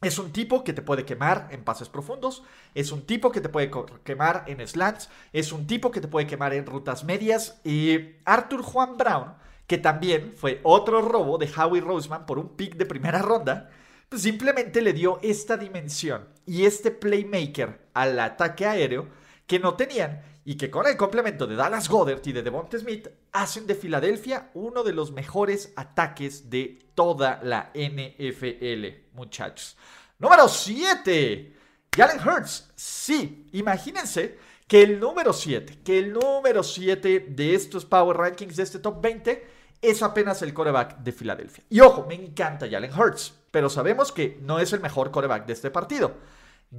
Es 0.01 0.17
un 0.17 0.31
tipo 0.31 0.63
que 0.63 0.73
te 0.73 0.81
puede 0.81 1.05
quemar 1.05 1.47
en 1.51 1.63
pases 1.63 1.87
profundos, 1.87 2.41
es 2.73 2.91
un 2.91 3.05
tipo 3.05 3.31
que 3.31 3.39
te 3.39 3.49
puede 3.49 3.69
quemar 4.03 4.45
en 4.47 4.67
slants, 4.67 5.09
es 5.31 5.51
un 5.51 5.67
tipo 5.67 5.91
que 5.91 6.01
te 6.01 6.07
puede 6.07 6.25
quemar 6.25 6.55
en 6.55 6.65
rutas 6.65 7.03
medias. 7.03 7.61
Y 7.63 8.15
Arthur 8.25 8.63
Juan 8.63 8.97
Brown, 8.97 9.35
que 9.67 9.77
también 9.77 10.33
fue 10.35 10.59
otro 10.63 11.03
robo 11.03 11.37
de 11.37 11.47
Howie 11.55 11.81
Roseman 11.81 12.25
por 12.25 12.39
un 12.39 12.49
pick 12.55 12.77
de 12.77 12.87
primera 12.87 13.21
ronda, 13.21 13.69
pues 14.09 14.23
simplemente 14.23 14.81
le 14.81 14.93
dio 14.93 15.19
esta 15.21 15.55
dimensión 15.55 16.27
y 16.47 16.65
este 16.65 16.89
playmaker 16.89 17.87
al 17.93 18.19
ataque 18.19 18.65
aéreo 18.65 19.07
que 19.45 19.59
no 19.59 19.75
tenían 19.75 20.23
y 20.43 20.55
que 20.55 20.71
con 20.71 20.87
el 20.87 20.97
complemento 20.97 21.45
de 21.45 21.55
Dallas 21.55 21.87
Goddard 21.87 22.21
y 22.25 22.31
de 22.31 22.41
Devonta 22.41 22.77
Smith 22.77 23.07
hacen 23.31 23.67
de 23.67 23.75
Filadelfia 23.75 24.49
uno 24.55 24.83
de 24.83 24.93
los 24.93 25.11
mejores 25.11 25.73
ataques 25.75 26.49
de 26.49 26.79
toda 26.95 27.39
la 27.43 27.71
NFL, 27.73 29.13
muchachos. 29.13 29.77
Número 30.17 30.47
7. 30.47 31.55
Jalen 31.93 32.27
Hurts. 32.27 32.71
Sí, 32.75 33.47
imagínense 33.51 34.37
que 34.67 34.81
el 34.83 34.99
número 34.99 35.33
7, 35.33 35.79
que 35.83 35.99
el 35.99 36.13
número 36.13 36.63
7 36.63 37.25
de 37.29 37.55
estos 37.55 37.85
Power 37.85 38.15
Rankings, 38.15 38.55
de 38.55 38.63
este 38.63 38.79
top 38.79 39.01
20, 39.01 39.47
es 39.81 40.01
apenas 40.01 40.41
el 40.41 40.53
coreback 40.53 40.99
de 40.99 41.11
Filadelfia. 41.11 41.63
Y 41.69 41.81
ojo, 41.81 42.05
me 42.07 42.15
encanta 42.15 42.69
Jalen 42.69 42.97
Hurts, 42.97 43.33
pero 43.51 43.69
sabemos 43.69 44.11
que 44.11 44.39
no 44.41 44.59
es 44.59 44.71
el 44.71 44.79
mejor 44.79 45.11
coreback 45.11 45.45
de 45.45 45.53
este 45.53 45.71
partido. 45.71 46.15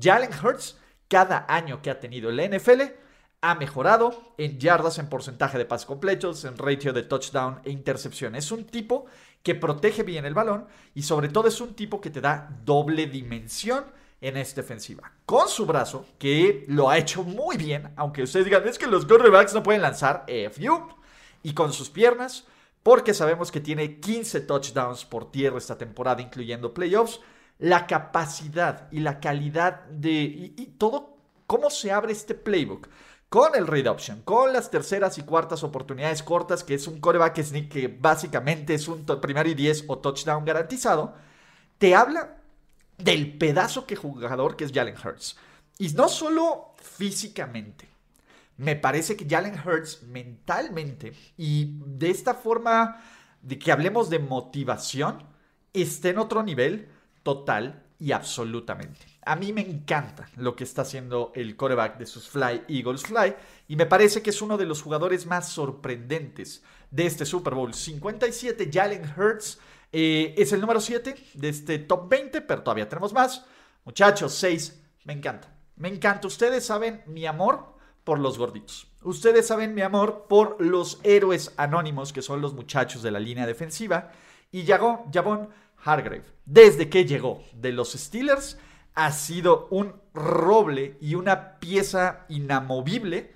Jalen 0.00 0.30
Hurts, 0.32 0.78
cada 1.08 1.44
año 1.48 1.82
que 1.82 1.90
ha 1.90 2.00
tenido 2.00 2.30
el 2.30 2.40
NFL, 2.56 2.80
ha 3.42 3.56
mejorado 3.56 4.34
en 4.38 4.58
yardas, 4.58 4.98
en 4.98 5.08
porcentaje 5.08 5.58
de 5.58 5.64
pases 5.64 5.84
completos, 5.84 6.44
en 6.44 6.56
ratio 6.56 6.92
de 6.92 7.02
touchdown 7.02 7.60
e 7.64 7.70
intercepción. 7.70 8.36
Es 8.36 8.52
un 8.52 8.64
tipo 8.64 9.06
que 9.42 9.56
protege 9.56 10.04
bien 10.04 10.24
el 10.24 10.32
balón 10.32 10.66
y 10.94 11.02
sobre 11.02 11.28
todo 11.28 11.48
es 11.48 11.60
un 11.60 11.74
tipo 11.74 12.00
que 12.00 12.10
te 12.10 12.20
da 12.20 12.48
doble 12.64 13.06
dimensión 13.08 13.84
en 14.20 14.36
esta 14.36 14.60
ofensiva. 14.60 15.10
Con 15.26 15.48
su 15.48 15.66
brazo, 15.66 16.06
que 16.20 16.64
lo 16.68 16.88
ha 16.88 16.98
hecho 16.98 17.24
muy 17.24 17.56
bien, 17.56 17.92
aunque 17.96 18.22
ustedes 18.22 18.44
digan, 18.44 18.66
es 18.68 18.78
que 18.78 18.86
los 18.86 19.06
quarterbacks 19.06 19.54
no 19.54 19.64
pueden 19.64 19.82
lanzar, 19.82 20.24
FU, 20.52 20.88
y 21.42 21.52
con 21.52 21.72
sus 21.72 21.90
piernas, 21.90 22.46
porque 22.84 23.12
sabemos 23.12 23.50
que 23.50 23.60
tiene 23.60 23.98
15 23.98 24.42
touchdowns 24.42 25.04
por 25.04 25.32
tierra 25.32 25.58
esta 25.58 25.76
temporada, 25.76 26.22
incluyendo 26.22 26.72
playoffs, 26.72 27.20
la 27.58 27.88
capacidad 27.88 28.86
y 28.92 29.00
la 29.00 29.18
calidad 29.18 29.84
de... 29.86 30.52
y 30.56 30.66
todo, 30.78 31.16
cómo 31.48 31.70
se 31.70 31.90
abre 31.90 32.12
este 32.12 32.36
playbook 32.36 32.88
con 33.32 33.54
el 33.54 33.66
read 33.66 33.86
option, 33.86 34.20
con 34.20 34.52
las 34.52 34.70
terceras 34.70 35.16
y 35.16 35.22
cuartas 35.22 35.64
oportunidades 35.64 36.22
cortas, 36.22 36.62
que 36.62 36.74
es 36.74 36.86
un 36.86 37.00
coreback 37.00 37.42
sneak 37.42 37.70
que 37.70 37.88
básicamente 37.88 38.74
es 38.74 38.86
un 38.88 39.06
primero 39.06 39.48
y 39.48 39.54
10 39.54 39.84
o 39.88 39.96
touchdown 40.00 40.44
garantizado, 40.44 41.14
te 41.78 41.94
habla 41.94 42.36
del 42.98 43.38
pedazo 43.38 43.86
que 43.86 43.96
jugador 43.96 44.54
que 44.54 44.64
es 44.64 44.72
Jalen 44.72 44.96
Hurts. 45.02 45.38
Y 45.78 45.88
no 45.94 46.10
solo 46.10 46.74
físicamente. 46.76 47.88
Me 48.58 48.76
parece 48.76 49.16
que 49.16 49.26
Jalen 49.26 49.58
Hurts 49.64 50.02
mentalmente 50.02 51.14
y 51.38 51.78
de 51.86 52.10
esta 52.10 52.34
forma 52.34 53.02
de 53.40 53.58
que 53.58 53.72
hablemos 53.72 54.10
de 54.10 54.18
motivación, 54.18 55.22
está 55.72 56.10
en 56.10 56.18
otro 56.18 56.42
nivel 56.42 56.90
total 57.22 57.82
y 58.02 58.10
absolutamente. 58.10 59.06
A 59.24 59.36
mí 59.36 59.52
me 59.52 59.60
encanta 59.60 60.28
lo 60.34 60.56
que 60.56 60.64
está 60.64 60.82
haciendo 60.82 61.30
el 61.36 61.54
coreback 61.54 61.98
de 61.98 62.06
sus 62.06 62.28
Fly 62.28 62.62
Eagles 62.66 63.02
Fly 63.02 63.36
y 63.68 63.76
me 63.76 63.86
parece 63.86 64.22
que 64.22 64.30
es 64.30 64.42
uno 64.42 64.58
de 64.58 64.66
los 64.66 64.82
jugadores 64.82 65.24
más 65.24 65.50
sorprendentes 65.50 66.64
de 66.90 67.06
este 67.06 67.24
Super 67.24 67.54
Bowl 67.54 67.72
57. 67.72 68.70
Jalen 68.72 69.04
Hurts 69.16 69.60
eh, 69.92 70.34
es 70.36 70.52
el 70.52 70.60
número 70.60 70.80
7 70.80 71.14
de 71.34 71.48
este 71.48 71.78
top 71.78 72.08
20, 72.08 72.40
pero 72.40 72.64
todavía 72.64 72.88
tenemos 72.88 73.12
más. 73.12 73.46
Muchachos, 73.84 74.34
6, 74.34 74.82
me 75.04 75.12
encanta. 75.12 75.54
Me 75.76 75.86
encanta. 75.86 76.26
Ustedes 76.26 76.66
saben 76.66 77.04
mi 77.06 77.24
amor 77.24 77.76
por 78.02 78.18
los 78.18 78.36
gorditos. 78.36 78.88
Ustedes 79.02 79.46
saben 79.46 79.74
mi 79.74 79.82
amor 79.82 80.26
por 80.28 80.60
los 80.60 80.98
héroes 81.04 81.54
anónimos 81.56 82.12
que 82.12 82.22
son 82.22 82.40
los 82.40 82.52
muchachos 82.52 83.04
de 83.04 83.12
la 83.12 83.20
línea 83.20 83.46
defensiva. 83.46 84.10
Y 84.50 84.66
Javon 84.66 85.50
Hargrave, 85.84 86.24
desde 86.44 86.88
que 86.88 87.04
llegó 87.04 87.42
de 87.54 87.72
los 87.72 87.92
Steelers, 87.92 88.58
ha 88.94 89.10
sido 89.12 89.68
un 89.70 89.94
roble 90.14 90.96
y 91.00 91.14
una 91.14 91.58
pieza 91.58 92.26
inamovible 92.28 93.34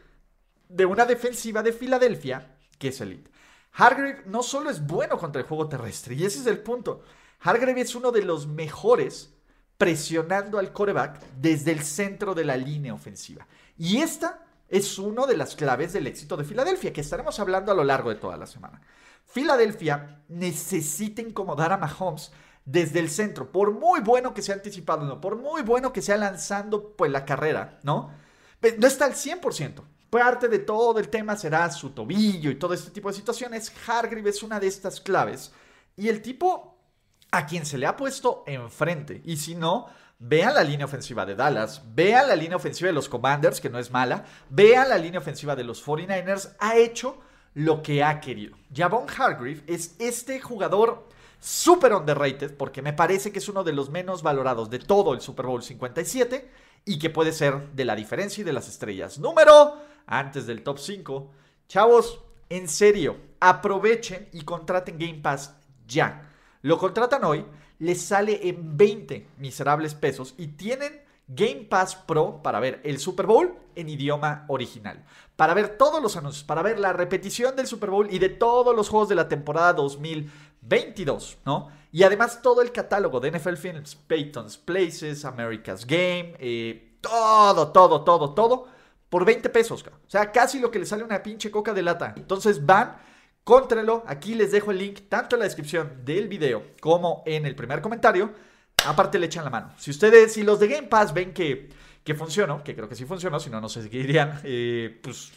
de 0.68 0.86
una 0.86 1.06
defensiva 1.06 1.62
de 1.62 1.72
Filadelfia 1.72 2.56
que 2.78 2.88
es 2.88 3.00
elite. 3.00 3.30
Hargrave 3.72 4.22
no 4.26 4.42
solo 4.42 4.70
es 4.70 4.86
bueno 4.86 5.18
contra 5.18 5.40
el 5.40 5.46
juego 5.46 5.68
terrestre, 5.68 6.14
y 6.14 6.24
ese 6.24 6.40
es 6.40 6.46
el 6.46 6.58
punto. 6.58 7.02
Hargrave 7.40 7.80
es 7.80 7.94
uno 7.94 8.10
de 8.10 8.22
los 8.22 8.46
mejores 8.46 9.34
presionando 9.76 10.58
al 10.58 10.72
coreback 10.72 11.20
desde 11.38 11.72
el 11.72 11.82
centro 11.82 12.34
de 12.34 12.44
la 12.44 12.56
línea 12.56 12.94
ofensiva. 12.94 13.46
Y 13.76 13.98
esta 13.98 14.46
es 14.68 14.98
una 14.98 15.26
de 15.26 15.36
las 15.36 15.54
claves 15.54 15.92
del 15.92 16.06
éxito 16.06 16.36
de 16.36 16.44
Filadelfia, 16.44 16.92
que 16.92 17.02
estaremos 17.02 17.38
hablando 17.38 17.72
a 17.72 17.74
lo 17.74 17.84
largo 17.84 18.08
de 18.10 18.16
toda 18.16 18.36
la 18.36 18.46
semana. 18.46 18.80
Filadelfia 19.26 20.22
necesita 20.28 21.22
incomodar 21.22 21.72
a 21.72 21.76
Mahomes 21.76 22.32
desde 22.64 22.98
el 22.98 23.10
centro, 23.10 23.52
por 23.52 23.72
muy 23.72 24.00
bueno 24.00 24.34
que 24.34 24.42
sea 24.42 24.56
anticipado, 24.56 25.04
¿no? 25.04 25.20
por 25.20 25.36
muy 25.36 25.62
bueno 25.62 25.92
que 25.92 26.02
sea 26.02 26.16
lanzando 26.16 26.94
pues, 26.96 27.10
la 27.10 27.24
carrera, 27.24 27.78
¿no? 27.82 28.10
No 28.78 28.86
está 28.86 29.04
al 29.04 29.14
100%. 29.14 29.82
Parte 30.10 30.48
de 30.48 30.58
todo 30.58 30.98
el 30.98 31.08
tema 31.08 31.36
será 31.36 31.70
su 31.70 31.90
tobillo 31.90 32.50
y 32.50 32.56
todo 32.56 32.74
este 32.74 32.90
tipo 32.90 33.08
de 33.08 33.14
situaciones. 33.14 33.72
Hargreaves 33.86 34.36
es 34.36 34.42
una 34.42 34.58
de 34.58 34.66
estas 34.66 35.00
claves. 35.00 35.52
Y 35.96 36.08
el 36.08 36.22
tipo 36.22 36.76
a 37.30 37.46
quien 37.46 37.66
se 37.66 37.78
le 37.78 37.86
ha 37.86 37.96
puesto 37.96 38.42
enfrente. 38.46 39.20
Y 39.24 39.36
si 39.36 39.54
no, 39.54 39.86
vean 40.18 40.54
la 40.54 40.64
línea 40.64 40.86
ofensiva 40.86 41.26
de 41.26 41.34
Dallas, 41.34 41.82
vean 41.94 42.28
la 42.28 42.36
línea 42.36 42.56
ofensiva 42.56 42.88
de 42.88 42.94
los 42.94 43.08
Commanders, 43.08 43.60
que 43.60 43.70
no 43.70 43.78
es 43.78 43.90
mala, 43.90 44.24
vean 44.48 44.88
la 44.88 44.98
línea 44.98 45.20
ofensiva 45.20 45.54
de 45.54 45.64
los 45.64 45.84
49ers, 45.84 46.56
ha 46.58 46.76
hecho 46.76 47.18
lo 47.56 47.82
que 47.82 48.04
ha 48.04 48.20
querido. 48.20 48.54
Javon 48.74 49.06
Hargrave 49.08 49.62
es 49.66 49.96
este 49.98 50.40
jugador 50.40 51.08
super 51.40 51.94
underrated 51.94 52.54
porque 52.54 52.82
me 52.82 52.92
parece 52.92 53.32
que 53.32 53.38
es 53.38 53.48
uno 53.48 53.64
de 53.64 53.72
los 53.72 53.88
menos 53.88 54.22
valorados 54.22 54.68
de 54.68 54.78
todo 54.78 55.14
el 55.14 55.22
Super 55.22 55.46
Bowl 55.46 55.62
57 55.62 56.50
y 56.84 56.98
que 56.98 57.08
puede 57.08 57.32
ser 57.32 57.70
de 57.72 57.86
la 57.86 57.96
diferencia 57.96 58.42
y 58.42 58.44
de 58.44 58.52
las 58.52 58.68
estrellas. 58.68 59.18
Número, 59.18 59.74
antes 60.06 60.46
del 60.46 60.62
top 60.62 60.78
5. 60.78 61.30
Chavos, 61.66 62.20
en 62.50 62.68
serio, 62.68 63.16
aprovechen 63.40 64.28
y 64.32 64.42
contraten 64.42 64.98
Game 64.98 65.20
Pass 65.22 65.54
ya. 65.88 66.30
Lo 66.60 66.76
contratan 66.76 67.24
hoy, 67.24 67.46
les 67.78 68.02
sale 68.02 68.46
en 68.48 68.76
20 68.76 69.28
miserables 69.38 69.94
pesos 69.94 70.34
y 70.36 70.48
tienen 70.48 71.00
Game 71.28 71.66
Pass 71.68 71.96
Pro 71.96 72.40
para 72.42 72.60
ver 72.60 72.80
el 72.84 72.98
Super 72.98 73.26
Bowl 73.26 73.58
en 73.74 73.88
idioma 73.88 74.44
original. 74.48 75.04
Para 75.34 75.54
ver 75.54 75.76
todos 75.76 76.02
los 76.02 76.16
anuncios, 76.16 76.44
para 76.44 76.62
ver 76.62 76.78
la 76.78 76.92
repetición 76.92 77.56
del 77.56 77.66
Super 77.66 77.90
Bowl 77.90 78.08
y 78.10 78.18
de 78.18 78.28
todos 78.28 78.74
los 78.74 78.88
juegos 78.88 79.08
de 79.08 79.16
la 79.16 79.28
temporada 79.28 79.72
2022, 79.72 81.38
¿no? 81.44 81.68
Y 81.92 82.02
además 82.02 82.42
todo 82.42 82.62
el 82.62 82.72
catálogo 82.72 83.20
de 83.20 83.32
NFL 83.32 83.56
Films, 83.56 83.94
Peyton's 83.94 84.56
Places, 84.56 85.24
America's 85.24 85.86
Game, 85.86 86.34
eh, 86.38 86.98
todo, 87.00 87.72
todo, 87.72 88.04
todo, 88.04 88.34
todo, 88.34 88.66
por 89.08 89.24
20 89.24 89.48
pesos. 89.48 89.84
O 89.86 90.10
sea, 90.10 90.30
casi 90.30 90.58
lo 90.58 90.70
que 90.70 90.78
le 90.78 90.86
sale 90.86 91.04
una 91.04 91.22
pinche 91.22 91.50
coca 91.50 91.72
de 91.72 91.82
lata. 91.82 92.14
Entonces 92.16 92.64
van, 92.64 92.98
cóntrelo. 93.44 94.04
Aquí 94.06 94.34
les 94.34 94.52
dejo 94.52 94.70
el 94.70 94.78
link 94.78 95.08
tanto 95.08 95.36
en 95.36 95.40
la 95.40 95.44
descripción 95.44 96.04
del 96.04 96.28
video 96.28 96.62
como 96.80 97.22
en 97.26 97.46
el 97.46 97.56
primer 97.56 97.80
comentario 97.80 98.32
aparte 98.86 99.18
le 99.18 99.26
echan 99.26 99.44
la 99.44 99.50
mano. 99.50 99.72
Si 99.76 99.90
ustedes, 99.90 100.32
si 100.32 100.42
los 100.42 100.58
de 100.60 100.68
Game 100.68 100.88
Pass 100.88 101.12
ven 101.12 101.32
que, 101.32 101.68
que 102.04 102.14
funcionó, 102.14 102.62
que 102.62 102.74
creo 102.74 102.88
que 102.88 102.94
sí 102.94 103.04
funcionó, 103.04 103.40
si 103.40 103.50
no, 103.50 103.60
no 103.60 103.68
se 103.68 103.82
seguirían, 103.82 104.40
eh, 104.44 104.98
pues, 105.02 105.32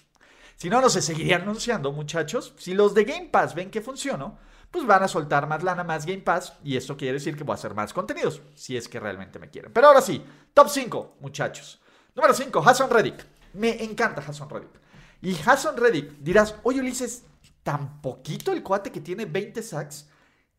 si 0.56 0.70
no, 0.70 0.82
no 0.82 0.90
se 0.90 1.02
seguirían 1.02 1.44
anunciando, 1.44 1.92
muchachos. 1.92 2.54
Si 2.58 2.74
los 2.74 2.94
de 2.94 3.06
Game 3.06 3.30
Pass 3.32 3.56
ven 3.56 3.72
que 3.72 3.82
funcionó, 3.82 4.38
pues 4.72 4.86
van 4.86 5.04
a 5.04 5.08
soltar 5.08 5.48
más 5.48 5.64
lana, 5.64 5.84
más 5.84 6.06
Game 6.06 6.22
Pass, 6.22 6.54
y 6.64 6.78
esto 6.78 6.96
quiere 6.96 7.14
decir 7.14 7.36
que 7.36 7.44
voy 7.44 7.54
a 7.54 7.56
hacer 7.56 7.74
más 7.74 7.94
contenidos, 7.94 8.42
si 8.56 8.78
es 8.78 8.88
que 8.88 9.00
realmente 9.00 9.40
me 9.40 9.50
quieren. 9.50 9.72
Pero 9.74 9.88
ahora 9.88 10.02
sí, 10.02 10.24
top 10.54 10.70
5, 10.70 11.18
muchachos. 11.22 11.80
Número 12.16 12.34
5, 12.34 12.64
Hassan 12.66 12.90
Reddick. 12.90 13.26
Me 13.54 13.84
encanta 13.84 14.24
Hassan 14.26 14.50
Reddick. 14.50 14.80
Y 15.22 15.36
Hassan 15.46 15.76
Reddick, 15.76 16.18
dirás, 16.20 16.56
oye 16.64 16.80
Ulises, 16.80 17.24
tan 17.64 18.02
poquito 18.02 18.52
el 18.52 18.64
cuate 18.64 18.92
que 18.92 19.02
tiene 19.02 19.26
20 19.26 19.62
sacks. 19.64 20.08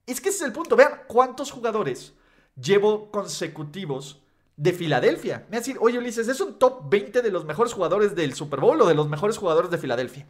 Es 0.06 0.20
que 0.20 0.30
ese 0.30 0.38
es 0.38 0.44
el 0.44 0.52
punto. 0.52 0.76
Vean 0.76 1.02
cuántos 1.06 1.50
jugadores 1.50 2.14
llevo 2.60 3.10
consecutivos 3.10 4.22
de 4.56 4.72
Filadelfia. 4.72 5.46
Me 5.50 5.58
decir, 5.58 5.78
oye 5.80 5.98
Ulises, 5.98 6.28
¿es 6.28 6.40
un 6.40 6.58
top 6.58 6.90
20 6.90 7.22
de 7.22 7.30
los 7.30 7.44
mejores 7.44 7.72
jugadores 7.72 8.14
del 8.14 8.34
Super 8.34 8.60
Bowl 8.60 8.80
o 8.80 8.86
de 8.86 8.94
los 8.94 9.08
mejores 9.08 9.38
jugadores 9.38 9.70
de 9.70 9.78
Filadelfia? 9.78 10.26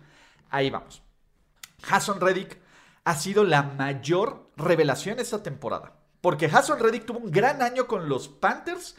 Ahí 0.50 0.70
vamos. 0.70 1.02
Hassan 1.88 2.20
Reddick 2.20 2.58
ha 3.04 3.14
sido 3.16 3.44
la 3.44 3.62
mayor 3.62 4.50
revelación 4.56 5.18
esta 5.18 5.42
temporada. 5.42 5.94
Porque 6.20 6.46
Hassan 6.46 6.78
Reddick 6.78 7.06
tuvo 7.06 7.18
un 7.18 7.30
gran 7.30 7.62
año 7.62 7.86
con 7.86 8.08
los 8.08 8.28
Panthers 8.28 8.96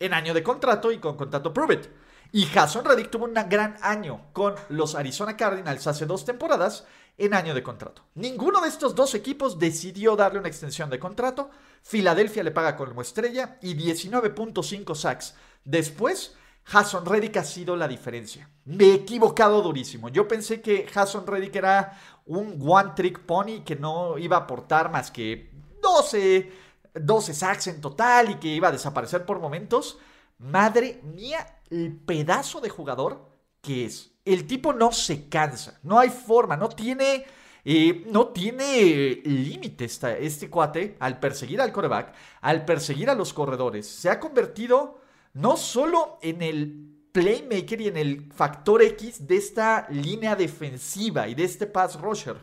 en 0.00 0.12
año 0.12 0.34
de 0.34 0.42
contrato 0.42 0.90
y 0.90 0.98
con 0.98 1.16
contrato 1.16 1.52
Prove 1.52 1.74
It. 1.74 1.86
Y 2.32 2.48
Hassan 2.52 2.84
Reddick 2.84 3.10
tuvo 3.10 3.26
un 3.26 3.34
gran 3.34 3.76
año 3.80 4.26
con 4.32 4.54
los 4.68 4.96
Arizona 4.96 5.36
Cardinals 5.36 5.86
hace 5.86 6.04
dos 6.04 6.24
temporadas 6.24 6.84
en 7.16 7.32
año 7.32 7.54
de 7.54 7.62
contrato. 7.62 8.02
Ninguno 8.14 8.60
de 8.60 8.68
estos 8.68 8.96
dos 8.96 9.14
equipos 9.14 9.58
decidió 9.58 10.16
darle 10.16 10.40
una 10.40 10.48
extensión 10.48 10.90
de 10.90 10.98
contrato. 10.98 11.50
Filadelfia 11.84 12.42
le 12.42 12.50
paga 12.50 12.76
como 12.76 13.02
estrella 13.02 13.58
y 13.60 13.74
19.5 13.74 14.94
sacks. 14.94 15.34
Después, 15.64 16.34
Hassan 16.72 17.04
Reddick 17.04 17.36
ha 17.36 17.44
sido 17.44 17.76
la 17.76 17.86
diferencia. 17.86 18.48
Me 18.64 18.86
he 18.86 18.94
equivocado 18.94 19.60
durísimo. 19.60 20.08
Yo 20.08 20.26
pensé 20.26 20.62
que 20.62 20.86
Hassan 20.92 21.26
Reddick 21.26 21.56
era 21.56 22.00
un 22.24 22.58
one 22.66 22.92
trick 22.96 23.20
pony 23.20 23.62
que 23.64 23.76
no 23.76 24.16
iba 24.16 24.38
a 24.38 24.40
aportar 24.40 24.90
más 24.90 25.10
que 25.10 25.52
12, 25.82 26.52
12 26.94 27.34
sacks 27.34 27.66
en 27.66 27.82
total 27.82 28.30
y 28.30 28.34
que 28.36 28.48
iba 28.48 28.68
a 28.68 28.72
desaparecer 28.72 29.26
por 29.26 29.38
momentos. 29.38 29.98
Madre 30.38 31.00
mía, 31.02 31.60
el 31.70 31.94
pedazo 31.94 32.62
de 32.62 32.70
jugador 32.70 33.28
que 33.60 33.84
es. 33.84 34.12
El 34.24 34.46
tipo 34.46 34.72
no 34.72 34.90
se 34.90 35.28
cansa, 35.28 35.78
no 35.82 35.98
hay 35.98 36.08
forma, 36.08 36.56
no 36.56 36.70
tiene, 36.70 37.26
eh, 37.64 38.04
no 38.08 38.28
tiene 38.28 39.22
límite 39.24 39.86
este 39.86 40.50
cuate 40.50 40.96
al 41.00 41.18
perseguir 41.18 41.60
al 41.60 41.72
coreback, 41.72 42.14
al 42.42 42.64
perseguir 42.64 43.08
a 43.08 43.14
los 43.14 43.32
corredores. 43.32 43.88
Se 43.88 44.10
ha 44.10 44.20
convertido 44.20 45.00
no 45.32 45.56
solo 45.56 46.18
en 46.20 46.42
el 46.42 46.94
playmaker 47.12 47.80
y 47.80 47.88
en 47.88 47.96
el 47.96 48.32
factor 48.32 48.82
X 48.82 49.26
de 49.26 49.36
esta 49.36 49.86
línea 49.88 50.36
defensiva 50.36 51.28
y 51.28 51.34
de 51.34 51.44
este 51.44 51.66
pass 51.66 52.00
rusher. 52.00 52.36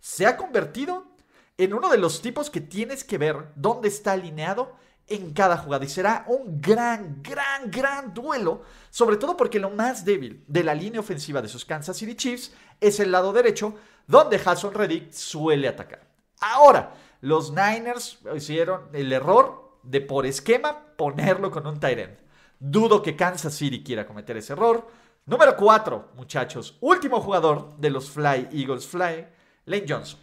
Se 0.00 0.26
ha 0.26 0.36
convertido 0.36 1.16
en 1.58 1.74
uno 1.74 1.88
de 1.88 1.98
los 1.98 2.20
tipos 2.20 2.50
que 2.50 2.60
tienes 2.60 3.04
que 3.04 3.18
ver 3.18 3.52
dónde 3.54 3.88
está 3.88 4.12
alineado 4.12 4.74
en 5.06 5.32
cada 5.32 5.56
jugada. 5.56 5.84
Y 5.84 5.88
será 5.88 6.24
un 6.28 6.60
gran, 6.60 7.22
gran, 7.22 7.70
gran 7.70 8.12
duelo. 8.12 8.62
Sobre 8.90 9.16
todo 9.16 9.36
porque 9.36 9.60
lo 9.60 9.70
más 9.70 10.04
débil 10.04 10.44
de 10.48 10.64
la 10.64 10.74
línea 10.74 11.00
ofensiva 11.00 11.40
de 11.40 11.48
sus 11.48 11.64
Kansas 11.64 11.96
City 11.96 12.14
Chiefs 12.14 12.52
es 12.80 13.00
el 13.00 13.12
lado 13.12 13.32
derecho, 13.32 13.74
donde 14.06 14.40
Hassan 14.44 14.74
Reddick 14.74 15.12
suele 15.12 15.68
atacar. 15.68 16.06
Ahora, 16.40 16.94
los 17.20 17.50
Niners 17.50 18.18
hicieron 18.34 18.88
el 18.92 19.12
error 19.12 19.78
de 19.82 20.00
por 20.00 20.26
esquema 20.26 20.78
ponerlo 20.96 21.50
con 21.50 21.66
un 21.66 21.80
tight 21.80 21.98
end. 21.98 22.18
Dudo 22.58 23.02
que 23.02 23.16
Kansas 23.16 23.54
City 23.54 23.82
quiera 23.82 24.06
cometer 24.06 24.36
ese 24.36 24.52
error. 24.52 24.86
Número 25.26 25.56
4, 25.56 26.12
muchachos. 26.14 26.76
Último 26.80 27.20
jugador 27.20 27.76
de 27.76 27.90
los 27.90 28.10
Fly 28.10 28.48
Eagles 28.52 28.86
Fly, 28.86 29.26
Lane 29.66 29.86
Johnson. 29.88 30.20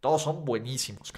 Todos 0.00 0.22
son 0.22 0.44
buenísimos. 0.44 1.12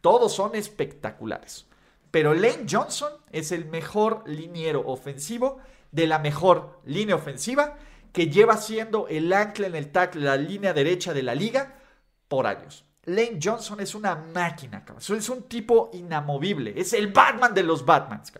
Todos 0.00 0.32
son 0.32 0.54
espectaculares. 0.54 1.66
Pero 2.10 2.32
Lane 2.32 2.66
Johnson 2.70 3.12
es 3.32 3.52
el 3.52 3.66
mejor 3.66 4.22
liniero 4.26 4.82
ofensivo 4.86 5.58
de 5.92 6.06
la 6.06 6.18
mejor 6.18 6.80
línea 6.84 7.16
ofensiva 7.16 7.76
que 8.14 8.30
lleva 8.30 8.56
siendo 8.56 9.08
el 9.08 9.32
ancla 9.32 9.66
en 9.66 9.74
el 9.74 9.90
tackle, 9.90 10.24
la 10.24 10.36
línea 10.36 10.72
derecha 10.72 11.12
de 11.12 11.24
la 11.24 11.34
liga 11.34 11.80
por 12.28 12.46
años. 12.46 12.84
Lane 13.06 13.40
Johnson 13.42 13.80
es 13.80 13.96
una 13.96 14.14
máquina, 14.14 14.84
es 14.96 15.28
un 15.28 15.42
tipo 15.42 15.90
inamovible, 15.92 16.72
es 16.76 16.92
el 16.92 17.08
Batman 17.08 17.52
de 17.52 17.64
los 17.64 17.84
Batmans. 17.84 18.32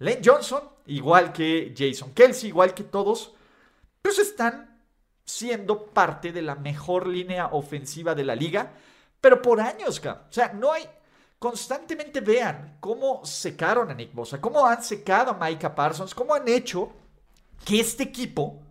Lane 0.00 0.20
Johnson, 0.24 0.68
igual 0.86 1.32
que 1.32 1.72
Jason 1.74 2.12
Kelsey, 2.12 2.48
igual 2.48 2.74
que 2.74 2.82
todos, 2.82 3.32
pues 4.02 4.18
están 4.18 4.82
siendo 5.24 5.86
parte 5.86 6.32
de 6.32 6.42
la 6.42 6.56
mejor 6.56 7.06
línea 7.06 7.46
ofensiva 7.52 8.16
de 8.16 8.24
la 8.24 8.34
liga, 8.34 8.72
pero 9.20 9.40
por 9.40 9.60
años, 9.60 10.02
o 10.04 10.32
sea, 10.32 10.52
no 10.52 10.72
hay 10.72 10.82
constantemente 11.38 12.20
vean 12.20 12.78
cómo 12.80 13.24
secaron 13.24 13.88
a 13.88 13.94
Nick 13.94 14.12
Bosa, 14.12 14.40
cómo 14.40 14.66
han 14.66 14.82
secado 14.82 15.30
a 15.30 15.48
Micah 15.48 15.76
Parsons, 15.76 16.12
cómo 16.12 16.34
han 16.34 16.48
hecho 16.48 16.92
que 17.64 17.78
este 17.78 18.02
equipo 18.02 18.61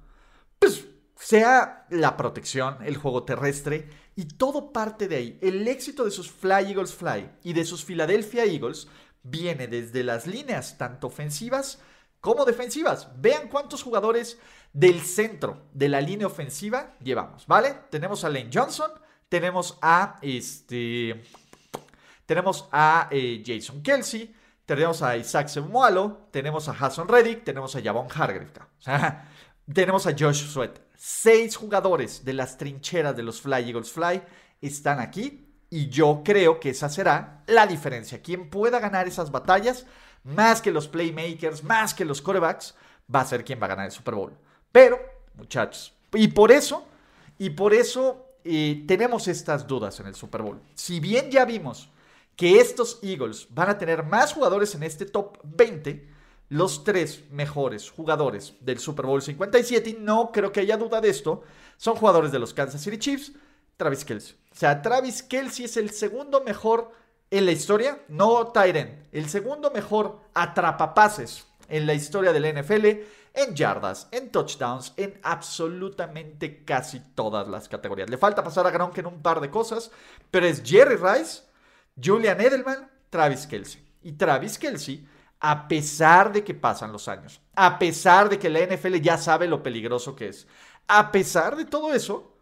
pues, 0.61 0.85
sea 1.15 1.87
la 1.89 2.15
protección, 2.15 2.77
el 2.85 2.95
juego 2.95 3.23
terrestre 3.23 3.89
y 4.15 4.25
todo 4.25 4.71
parte 4.71 5.07
de 5.07 5.15
ahí. 5.15 5.39
El 5.41 5.67
éxito 5.67 6.05
de 6.05 6.11
sus 6.11 6.29
Fly 6.29 6.67
Eagles 6.67 6.93
Fly 6.93 7.29
y 7.43 7.53
de 7.53 7.65
sus 7.65 7.83
Philadelphia 7.83 8.45
Eagles 8.45 8.87
viene 9.23 9.67
desde 9.67 10.03
las 10.03 10.27
líneas 10.27 10.77
tanto 10.77 11.07
ofensivas 11.07 11.79
como 12.19 12.45
defensivas. 12.45 13.09
Vean 13.17 13.47
cuántos 13.47 13.81
jugadores 13.81 14.37
del 14.71 15.01
centro 15.01 15.63
de 15.73 15.89
la 15.89 15.99
línea 15.99 16.27
ofensiva 16.27 16.95
llevamos, 17.03 17.47
¿vale? 17.47 17.75
Tenemos 17.89 18.23
a 18.23 18.29
Lane 18.29 18.51
Johnson, 18.53 18.91
tenemos 19.29 19.79
a 19.81 20.17
este 20.21 21.23
tenemos 22.27 22.69
a 22.71 23.07
eh, 23.09 23.43
Jason 23.43 23.81
Kelsey, 23.81 24.35
tenemos 24.65 25.01
a 25.01 25.17
Isaac 25.17 25.47
Semualo, 25.47 26.27
tenemos 26.31 26.69
a 26.69 26.71
Hassan 26.71 27.07
Reddick, 27.07 27.43
tenemos 27.43 27.75
a 27.75 27.81
Javon 27.81 28.07
Hargrave. 28.13 28.51
tenemos 29.71 30.07
a 30.07 30.15
Josh 30.17 30.47
Sweat. 30.47 30.79
Seis 30.95 31.55
jugadores 31.55 32.23
de 32.23 32.33
las 32.33 32.57
trincheras 32.57 33.15
de 33.15 33.23
los 33.23 33.41
Fly 33.41 33.69
Eagles 33.69 33.91
Fly 33.91 34.21
están 34.61 34.99
aquí 34.99 35.47
y 35.69 35.89
yo 35.89 36.21
creo 36.23 36.59
que 36.59 36.71
esa 36.71 36.89
será 36.89 37.43
la 37.47 37.65
diferencia. 37.65 38.21
Quien 38.21 38.49
pueda 38.49 38.79
ganar 38.79 39.07
esas 39.07 39.31
batallas, 39.31 39.85
más 40.23 40.61
que 40.61 40.71
los 40.71 40.87
playmakers, 40.87 41.63
más 41.63 41.93
que 41.93 42.05
los 42.05 42.21
corebacks, 42.21 42.75
va 43.13 43.21
a 43.21 43.25
ser 43.25 43.43
quien 43.43 43.59
va 43.59 43.65
a 43.65 43.69
ganar 43.69 43.85
el 43.85 43.91
Super 43.91 44.15
Bowl. 44.15 44.37
Pero, 44.71 44.99
muchachos, 45.35 45.93
y 46.13 46.27
por 46.27 46.51
eso, 46.51 46.85
y 47.37 47.51
por 47.51 47.73
eso 47.73 48.27
eh, 48.43 48.83
tenemos 48.87 49.27
estas 49.27 49.65
dudas 49.65 49.99
en 49.99 50.07
el 50.07 50.15
Super 50.15 50.41
Bowl. 50.41 50.61
Si 50.75 50.99
bien 50.99 51.31
ya 51.31 51.45
vimos 51.45 51.89
que 52.35 52.59
estos 52.59 52.99
Eagles 53.01 53.47
van 53.49 53.69
a 53.69 53.77
tener 53.77 54.03
más 54.03 54.33
jugadores 54.33 54.75
en 54.75 54.83
este 54.83 55.05
top 55.05 55.37
20, 55.43 56.07
los 56.51 56.83
tres 56.83 57.23
mejores 57.31 57.89
jugadores 57.89 58.53
del 58.59 58.77
Super 58.77 59.05
Bowl 59.05 59.21
57, 59.21 59.89
y 59.89 59.93
no 59.93 60.31
creo 60.33 60.51
que 60.51 60.59
haya 60.59 60.75
duda 60.75 60.99
de 60.99 61.09
esto, 61.09 61.43
son 61.77 61.95
jugadores 61.95 62.33
de 62.33 62.39
los 62.39 62.53
Kansas 62.53 62.81
City 62.81 62.97
Chiefs, 62.97 63.31
Travis 63.77 64.03
Kelsey. 64.03 64.35
O 64.51 64.55
sea, 64.55 64.81
Travis 64.81 65.23
Kelsey 65.23 65.63
es 65.63 65.77
el 65.77 65.91
segundo 65.91 66.41
mejor 66.41 66.91
en 67.29 67.45
la 67.45 67.53
historia, 67.53 68.01
no 68.09 68.47
Tyren, 68.47 69.07
el 69.13 69.29
segundo 69.29 69.71
mejor 69.71 70.19
atrapapases 70.33 71.45
en 71.69 71.87
la 71.87 71.93
historia 71.93 72.33
del 72.33 72.61
NFL, 72.61 72.85
en 73.33 73.55
yardas, 73.55 74.09
en 74.11 74.29
touchdowns, 74.29 74.91
en 74.97 75.17
absolutamente 75.23 76.65
casi 76.65 76.99
todas 77.15 77.47
las 77.47 77.69
categorías. 77.69 78.09
Le 78.09 78.17
falta 78.17 78.43
pasar 78.43 78.67
a 78.67 78.71
Gronk 78.71 78.97
en 78.97 79.05
un 79.05 79.21
par 79.21 79.39
de 79.39 79.49
cosas, 79.49 79.89
pero 80.29 80.45
es 80.45 80.61
Jerry 80.65 80.97
Rice 80.97 81.43
Julian 82.03 82.41
Edelman, 82.41 82.89
Travis 83.09 83.47
Kelsey. 83.47 83.81
Y 84.03 84.13
Travis 84.13 84.57
Kelsey, 84.57 85.07
a 85.41 85.67
pesar 85.67 86.31
de 86.31 86.43
que 86.43 86.53
pasan 86.53 86.91
los 86.91 87.07
años, 87.07 87.41
a 87.55 87.77
pesar 87.79 88.29
de 88.29 88.37
que 88.37 88.49
la 88.49 88.59
NFL 88.59 88.95
ya 88.97 89.17
sabe 89.17 89.47
lo 89.47 89.61
peligroso 89.61 90.15
que 90.15 90.29
es, 90.29 90.47
a 90.87 91.11
pesar 91.11 91.55
de 91.55 91.65
todo 91.65 91.93
eso, 91.93 92.35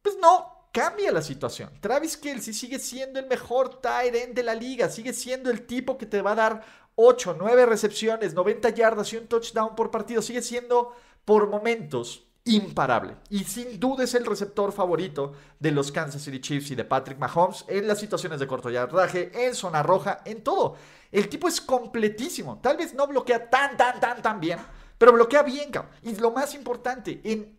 pues 0.00 0.16
no 0.20 0.70
cambia 0.72 1.10
la 1.10 1.20
situación. 1.20 1.70
Travis 1.80 2.16
Kelsey 2.16 2.54
sigue 2.54 2.78
siendo 2.78 3.18
el 3.18 3.26
mejor 3.26 3.80
tight 3.80 4.14
end 4.14 4.34
de 4.34 4.44
la 4.44 4.54
liga, 4.54 4.88
sigue 4.88 5.12
siendo 5.12 5.50
el 5.50 5.66
tipo 5.66 5.98
que 5.98 6.06
te 6.06 6.22
va 6.22 6.32
a 6.32 6.36
dar 6.36 6.64
8, 6.94 7.36
9 7.38 7.66
recepciones, 7.66 8.34
90 8.34 8.70
yardas 8.70 9.12
y 9.12 9.16
un 9.16 9.26
touchdown 9.26 9.74
por 9.74 9.90
partido, 9.90 10.22
sigue 10.22 10.42
siendo 10.42 10.94
por 11.24 11.48
momentos 11.48 12.24
imparable. 12.44 13.16
Y 13.30 13.44
sin 13.44 13.78
duda 13.80 14.04
es 14.04 14.14
el 14.14 14.24
receptor 14.24 14.72
favorito 14.72 15.32
de 15.58 15.72
los 15.72 15.92
Kansas 15.92 16.22
City 16.22 16.40
Chiefs 16.40 16.70
y 16.70 16.74
de 16.74 16.84
Patrick 16.84 17.18
Mahomes 17.18 17.64
en 17.68 17.86
las 17.88 17.98
situaciones 17.98 18.40
de 18.40 18.46
corto 18.46 18.70
yardaje, 18.70 19.30
en 19.34 19.54
zona 19.54 19.82
roja, 19.82 20.22
en 20.24 20.42
todo. 20.42 20.76
El 21.10 21.28
tipo 21.28 21.48
es 21.48 21.60
completísimo. 21.60 22.58
Tal 22.60 22.76
vez 22.76 22.94
no 22.94 23.06
bloquea 23.06 23.48
tan, 23.48 23.76
tan, 23.76 23.98
tan, 23.98 24.20
tan 24.20 24.40
bien, 24.40 24.58
pero 24.96 25.12
bloquea 25.12 25.42
bien, 25.42 25.70
cabrón. 25.70 25.92
Y 26.02 26.14
lo 26.16 26.30
más 26.30 26.54
importante, 26.54 27.20
en, 27.24 27.58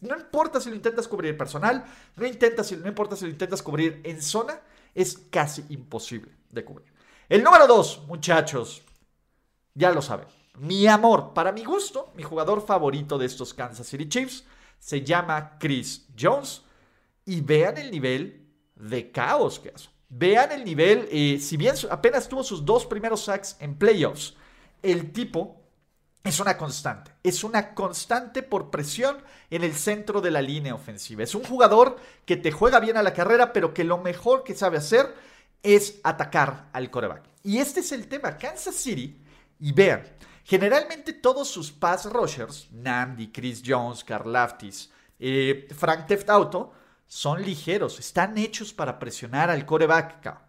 no 0.00 0.16
importa 0.16 0.60
si 0.60 0.70
lo 0.70 0.76
intentas 0.76 1.06
cubrir 1.06 1.36
personal, 1.36 1.84
no, 2.16 2.26
intentas, 2.26 2.70
no 2.72 2.88
importa 2.88 3.16
si 3.16 3.24
lo 3.24 3.30
intentas 3.30 3.62
cubrir 3.62 4.00
en 4.04 4.22
zona, 4.22 4.60
es 4.94 5.18
casi 5.30 5.64
imposible 5.68 6.32
de 6.50 6.64
cubrir. 6.64 6.92
El 7.28 7.44
número 7.44 7.66
dos, 7.66 8.02
muchachos, 8.06 8.82
ya 9.74 9.90
lo 9.90 10.02
saben. 10.02 10.26
Mi 10.56 10.86
amor, 10.86 11.34
para 11.34 11.52
mi 11.52 11.64
gusto, 11.64 12.12
mi 12.16 12.22
jugador 12.22 12.64
favorito 12.64 13.18
de 13.18 13.26
estos 13.26 13.54
Kansas 13.54 13.86
City 13.86 14.08
Chiefs 14.08 14.44
se 14.78 15.02
llama 15.02 15.58
Chris 15.58 16.06
Jones. 16.18 16.62
Y 17.24 17.42
vean 17.42 17.76
el 17.76 17.90
nivel 17.90 18.48
de 18.74 19.10
caos 19.10 19.60
que 19.60 19.68
hace. 19.68 19.90
Vean 20.08 20.52
el 20.52 20.64
nivel, 20.64 21.08
eh, 21.10 21.38
si 21.40 21.56
bien 21.56 21.74
apenas 21.90 22.28
tuvo 22.28 22.42
sus 22.42 22.64
dos 22.64 22.86
primeros 22.86 23.24
sacks 23.24 23.56
en 23.60 23.76
playoffs, 23.76 24.34
el 24.82 25.12
tipo 25.12 25.60
es 26.24 26.40
una 26.40 26.56
constante. 26.56 27.12
Es 27.22 27.44
una 27.44 27.74
constante 27.74 28.42
por 28.42 28.70
presión 28.70 29.18
en 29.50 29.64
el 29.64 29.74
centro 29.74 30.20
de 30.20 30.30
la 30.30 30.42
línea 30.42 30.74
ofensiva. 30.74 31.22
Es 31.22 31.34
un 31.34 31.44
jugador 31.44 31.96
que 32.24 32.36
te 32.36 32.52
juega 32.52 32.80
bien 32.80 32.96
a 32.96 33.02
la 33.02 33.14
carrera, 33.14 33.52
pero 33.52 33.74
que 33.74 33.84
lo 33.84 33.98
mejor 33.98 34.44
que 34.44 34.54
sabe 34.54 34.78
hacer 34.78 35.14
es 35.62 36.00
atacar 36.04 36.68
al 36.72 36.90
coreback. 36.90 37.24
Y 37.42 37.58
este 37.58 37.80
es 37.80 37.92
el 37.92 38.08
tema. 38.08 38.36
Kansas 38.36 38.76
City, 38.76 39.20
y 39.60 39.72
vean, 39.72 40.04
Generalmente 40.48 41.12
todos 41.12 41.46
sus 41.46 41.70
pass 41.70 42.06
rushers, 42.06 42.68
Nandi, 42.72 43.30
Chris 43.30 43.62
Jones, 43.62 44.02
Carl 44.02 44.32
Laftis, 44.32 44.90
eh, 45.18 45.68
Frank 45.76 46.06
Teft 46.06 46.30
Auto, 46.30 46.72
son 47.08 47.42
ligeros, 47.42 47.98
están 47.98 48.36
hechos 48.36 48.72
para 48.72 48.98
presionar 48.98 49.50
al 49.50 49.64
coreback. 49.64 50.40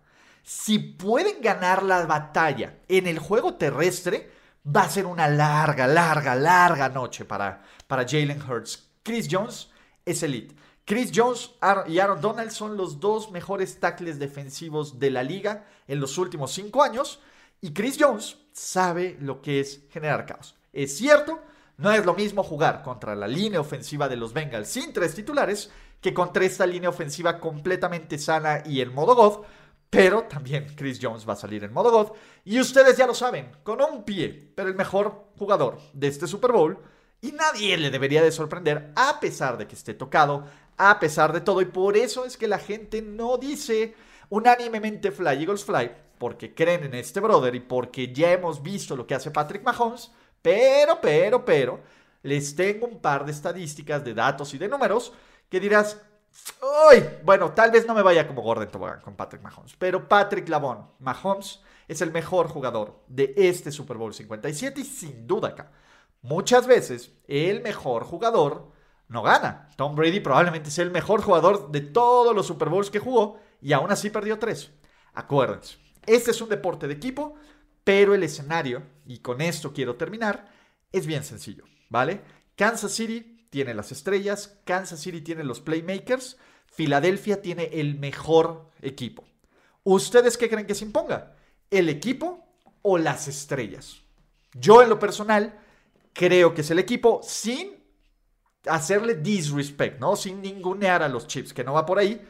Si 0.44 0.78
pueden 0.78 1.42
ganar 1.42 1.84
la 1.84 2.06
batalla 2.06 2.80
en 2.88 3.08
el 3.08 3.18
juego 3.18 3.56
terrestre, 3.56 4.30
va 4.68 4.82
a 4.82 4.90
ser 4.90 5.06
una 5.06 5.28
larga, 5.28 5.88
larga, 5.88 6.36
larga 6.36 6.90
noche 6.90 7.24
para, 7.26 7.64
para 7.88 8.04
Jalen 8.04 8.42
Hurts. 8.42 8.90
Chris 9.02 9.28
Jones 9.32 9.70
es 10.06 10.22
elite. 10.22 10.56
Chris 10.86 11.12
Jones 11.14 11.52
y 11.88 12.00
Aaron 12.00 12.20
Donald 12.20 12.52
son 12.52 12.76
los 12.76 13.00
dos 13.00 13.32
mejores 13.32 13.80
tackles 13.80 14.20
defensivos 14.20 15.00
de 15.00 15.12
la 15.12 15.24
liga 15.24 15.66
en 15.88 16.00
los 16.00 16.18
últimos 16.18 16.52
cinco 16.52 16.84
años. 16.84 17.22
Y 17.62 17.74
Chris 17.74 17.98
Jones 18.00 18.38
sabe 18.52 19.18
lo 19.22 19.42
que 19.42 19.60
es 19.60 19.82
generar 19.92 20.26
caos. 20.26 20.56
Es 20.74 20.98
cierto, 20.98 21.42
no 21.78 21.92
es 21.92 22.06
lo 22.06 22.14
mismo 22.14 22.44
jugar 22.44 22.82
contra 22.84 23.16
la 23.16 23.28
línea 23.28 23.62
ofensiva 23.62 24.10
de 24.10 24.18
los 24.18 24.34
Bengals 24.34 24.68
sin 24.68 24.92
tres 24.92 25.14
titulares 25.16 25.70
que 26.02 26.14
contra 26.14 26.46
esta 26.46 26.66
línea 26.66 26.90
ofensiva 26.90 27.40
completamente 27.40 28.18
sana 28.18 28.64
y 28.66 28.82
en 28.82 28.94
modo 28.94 29.16
God, 29.16 29.46
pero 29.90 30.24
también 30.24 30.68
Chris 30.76 31.00
Jones 31.02 31.28
va 31.28 31.34
a 31.34 31.38
salir 31.38 31.64
en 31.64 31.74
modo 31.74 31.92
God. 31.92 32.12
Y 32.46 32.60
ustedes 32.60 32.98
ya 32.98 33.08
lo 33.08 33.14
saben, 33.14 33.52
con 33.64 33.82
un 33.82 34.04
pie, 34.04 34.52
pero 34.56 34.70
el 34.70 34.76
mejor 34.76 35.32
jugador 35.38 35.80
de 35.94 36.08
este 36.08 36.28
Super 36.28 36.52
Bowl. 36.52 36.78
Y 37.22 37.32
nadie 37.34 37.76
le 37.78 37.90
debería 37.90 38.24
de 38.24 38.32
sorprender, 38.32 38.94
a 38.96 39.20
pesar 39.20 39.58
de 39.58 39.68
que 39.68 39.76
esté 39.76 39.94
tocado, 39.94 40.46
a 40.78 41.00
pesar 41.00 41.34
de 41.34 41.42
todo. 41.42 41.62
Y 41.62 41.66
por 41.66 41.98
eso 41.98 42.24
es 42.24 42.38
que 42.38 42.48
la 42.48 42.60
gente 42.60 43.02
no 43.02 43.38
dice 43.38 43.94
unánimemente 44.30 45.12
Fly 45.12 45.42
Eagles 45.42 45.66
Fly, 45.66 45.92
porque 46.18 46.54
creen 46.54 46.86
en 46.86 46.94
este 46.94 47.20
brother 47.20 47.56
y 47.56 47.60
porque 47.60 48.14
ya 48.14 48.32
hemos 48.32 48.62
visto 48.62 48.96
lo 48.96 49.06
que 49.06 49.16
hace 49.16 49.32
Patrick 49.32 49.64
Mahomes, 49.64 50.12
pero, 50.42 51.00
pero, 51.02 51.44
pero, 51.44 51.82
les 52.24 52.56
tengo 52.56 52.88
un 52.88 53.02
par 53.02 53.26
de 53.26 53.32
estadísticas, 53.32 54.04
de 54.04 54.14
datos 54.14 54.54
y 54.54 54.58
de 54.58 54.70
números 54.70 55.12
que 55.50 55.60
dirás, 55.60 56.00
uy, 56.62 57.04
bueno, 57.24 57.52
tal 57.52 57.72
vez 57.72 57.86
no 57.86 57.94
me 57.94 58.02
vaya 58.02 58.28
como 58.28 58.42
Gordon 58.42 58.70
Tobogán 58.70 59.02
con 59.02 59.16
Patrick 59.16 59.42
Mahomes, 59.42 59.76
pero 59.78 60.08
Patrick 60.08 60.48
Lavon, 60.48 60.88
Mahomes 61.00 61.62
es 61.88 62.02
el 62.02 62.12
mejor 62.12 62.48
jugador 62.48 63.04
de 63.08 63.34
este 63.36 63.72
Super 63.72 63.98
Bowl 63.98 64.14
57 64.14 64.82
y 64.82 64.86
sin 64.86 65.28
duda 65.28 65.50
acá. 65.50 65.72
Muchas 66.22 66.68
veces 66.68 67.12
el 67.28 67.62
mejor 67.62 68.04
jugador 68.04 68.72
no 69.08 69.24
gana. 69.24 69.70
Tom 69.76 69.96
Brady 69.96 70.20
probablemente 70.20 70.70
sea 70.70 70.84
el 70.84 70.92
mejor 70.92 71.22
jugador 71.22 71.72
de 71.72 71.82
todos 71.82 72.36
los 72.36 72.46
Super 72.46 72.70
Bowls 72.70 72.92
que 72.92 73.00
jugó 73.00 73.40
y 73.62 73.74
aún 73.74 73.92
así 73.92 74.10
perdió 74.10 74.38
tres. 74.38 74.72
Acuérdense, 75.14 75.78
este 76.06 76.32
es 76.32 76.42
un 76.42 76.50
deporte 76.50 76.88
de 76.88 76.94
equipo, 76.94 77.36
pero 77.84 78.14
el 78.14 78.24
escenario, 78.24 78.84
y 79.06 79.20
con 79.20 79.42
esto 79.42 79.74
quiero 79.74 79.96
terminar, 79.96 80.48
es 80.92 81.08
bien 81.08 81.24
sencillo, 81.24 81.64
¿vale? 81.90 82.22
Kansas 82.56 82.92
City 82.92 83.39
tiene 83.50 83.74
las 83.74 83.92
estrellas, 83.92 84.60
Kansas 84.66 85.00
City 85.00 85.22
tiene 85.22 85.44
los 85.44 85.60
playmakers, 85.62 86.38
Filadelfia 86.68 87.42
tiene 87.42 87.66
el 87.74 87.98
mejor 87.98 88.70
equipo. 88.82 89.26
¿Ustedes 89.84 90.38
qué 90.38 90.50
creen 90.50 90.68
que 90.68 90.76
se 90.76 90.86
imponga? 90.86 91.36
¿El 91.70 91.90
equipo 91.90 92.48
o 92.82 92.98
las 92.98 93.28
estrellas? 93.28 94.02
Yo 94.54 94.82
en 94.82 94.90
lo 94.90 95.00
personal 95.00 95.60
creo 96.14 96.54
que 96.54 96.62
es 96.62 96.72
el 96.72 96.80
equipo 96.80 97.22
sin 97.24 97.84
hacerle 98.68 99.16
disrespect, 99.16 100.00
¿no? 100.00 100.16
Sin 100.16 100.42
ningunear 100.42 101.02
a 101.02 101.10
los 101.10 101.28
Chips, 101.28 101.54
que 101.54 101.64
no 101.64 101.74
va 101.74 101.86
por 101.86 101.98
ahí, 101.98 102.22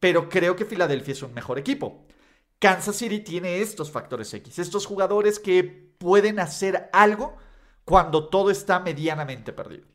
pero 0.00 0.28
creo 0.28 0.56
que 0.56 0.64
Filadelfia 0.64 1.12
es 1.12 1.22
un 1.22 1.34
mejor 1.34 1.58
equipo. 1.58 2.06
Kansas 2.58 2.96
City 2.96 3.20
tiene 3.20 3.60
estos 3.60 3.90
factores 3.90 4.32
X, 4.32 4.58
estos 4.58 4.86
jugadores 4.86 5.38
que 5.38 5.62
pueden 5.98 6.40
hacer 6.40 6.88
algo 6.92 7.36
cuando 7.84 8.28
todo 8.28 8.50
está 8.50 8.80
medianamente 8.80 9.52
perdido. 9.52 9.93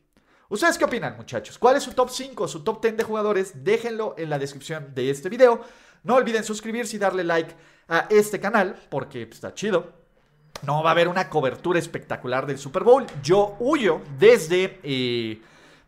¿Ustedes 0.50 0.78
qué 0.78 0.84
opinan, 0.84 1.16
muchachos? 1.16 1.56
¿Cuál 1.58 1.76
es 1.76 1.84
su 1.84 1.92
top 1.92 2.10
5, 2.10 2.48
su 2.48 2.64
top 2.64 2.82
10 2.82 2.96
de 2.96 3.04
jugadores? 3.04 3.62
Déjenlo 3.62 4.16
en 4.18 4.28
la 4.28 4.36
descripción 4.36 4.92
de 4.96 5.08
este 5.08 5.28
video. 5.28 5.60
No 6.02 6.16
olviden 6.16 6.42
suscribirse 6.42 6.96
y 6.96 6.98
darle 6.98 7.22
like 7.22 7.54
a 7.86 8.08
este 8.10 8.40
canal 8.40 8.74
porque 8.90 9.26
pues, 9.26 9.36
está 9.36 9.54
chido. 9.54 9.92
No 10.62 10.82
va 10.82 10.90
a 10.90 10.92
haber 10.92 11.06
una 11.06 11.30
cobertura 11.30 11.78
espectacular 11.78 12.46
del 12.48 12.58
Super 12.58 12.82
Bowl. 12.82 13.06
Yo 13.22 13.56
huyo 13.60 14.00
desde... 14.18 14.80
Eh, 14.82 15.40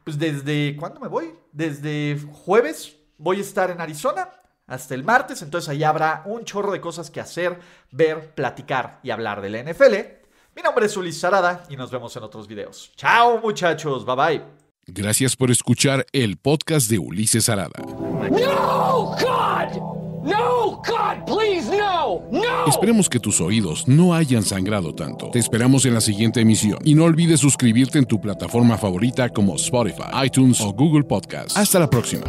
pues 0.04 0.16
desde... 0.16 0.76
¿Cuándo 0.76 1.00
me 1.00 1.08
voy? 1.08 1.34
Desde 1.50 2.16
jueves 2.30 2.96
voy 3.18 3.38
a 3.38 3.40
estar 3.40 3.68
en 3.72 3.80
Arizona 3.80 4.28
hasta 4.68 4.94
el 4.94 5.02
martes, 5.02 5.42
entonces 5.42 5.68
ahí 5.70 5.82
habrá 5.82 6.22
un 6.24 6.44
chorro 6.44 6.70
de 6.70 6.80
cosas 6.80 7.10
que 7.10 7.20
hacer, 7.20 7.58
ver, 7.90 8.32
platicar 8.36 9.00
y 9.02 9.10
hablar 9.10 9.40
de 9.40 9.50
la 9.50 9.72
NFL. 9.72 10.21
Mi 10.54 10.62
nombre 10.62 10.86
es 10.86 10.96
Ulises 10.96 11.20
Sarada 11.20 11.64
y 11.70 11.76
nos 11.76 11.90
vemos 11.90 12.14
en 12.16 12.22
otros 12.24 12.46
videos. 12.46 12.92
Chao 12.96 13.40
muchachos, 13.40 14.04
bye 14.04 14.14
bye. 14.16 14.42
Gracias 14.86 15.36
por 15.36 15.50
escuchar 15.50 16.04
el 16.12 16.36
podcast 16.36 16.90
de 16.90 16.98
Ulises 16.98 17.48
Arada. 17.48 17.80
No, 17.86 19.16
God! 19.20 20.02
No, 20.24 20.80
God, 20.86 21.24
please, 21.26 21.68
no, 21.76 22.22
no. 22.30 22.66
Esperemos 22.66 23.08
que 23.08 23.18
tus 23.18 23.40
oídos 23.40 23.88
no 23.88 24.14
hayan 24.14 24.44
sangrado 24.44 24.94
tanto. 24.94 25.30
Te 25.30 25.40
esperamos 25.40 25.84
en 25.84 25.94
la 25.94 26.00
siguiente 26.00 26.40
emisión 26.40 26.78
y 26.84 26.94
no 26.94 27.04
olvides 27.04 27.40
suscribirte 27.40 27.98
en 27.98 28.04
tu 28.04 28.20
plataforma 28.20 28.78
favorita 28.78 29.28
como 29.30 29.56
Spotify, 29.56 30.04
iTunes 30.24 30.60
o 30.60 30.72
Google 30.72 31.02
Podcast. 31.02 31.56
Hasta 31.56 31.80
la 31.80 31.90
próxima. 31.90 32.24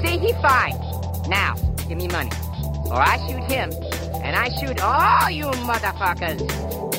Now, 1.30 1.56
give 1.88 1.96
me 1.98 2.08
money. 2.08 2.30
Or 2.86 3.02
I 3.02 3.18
shoot 3.28 3.44
him, 3.52 3.70
and 4.24 4.36
I 4.36 4.50
shoot 4.60 4.82
all 4.82 5.30
you 5.30 5.46
motherfuckers. 5.66 6.93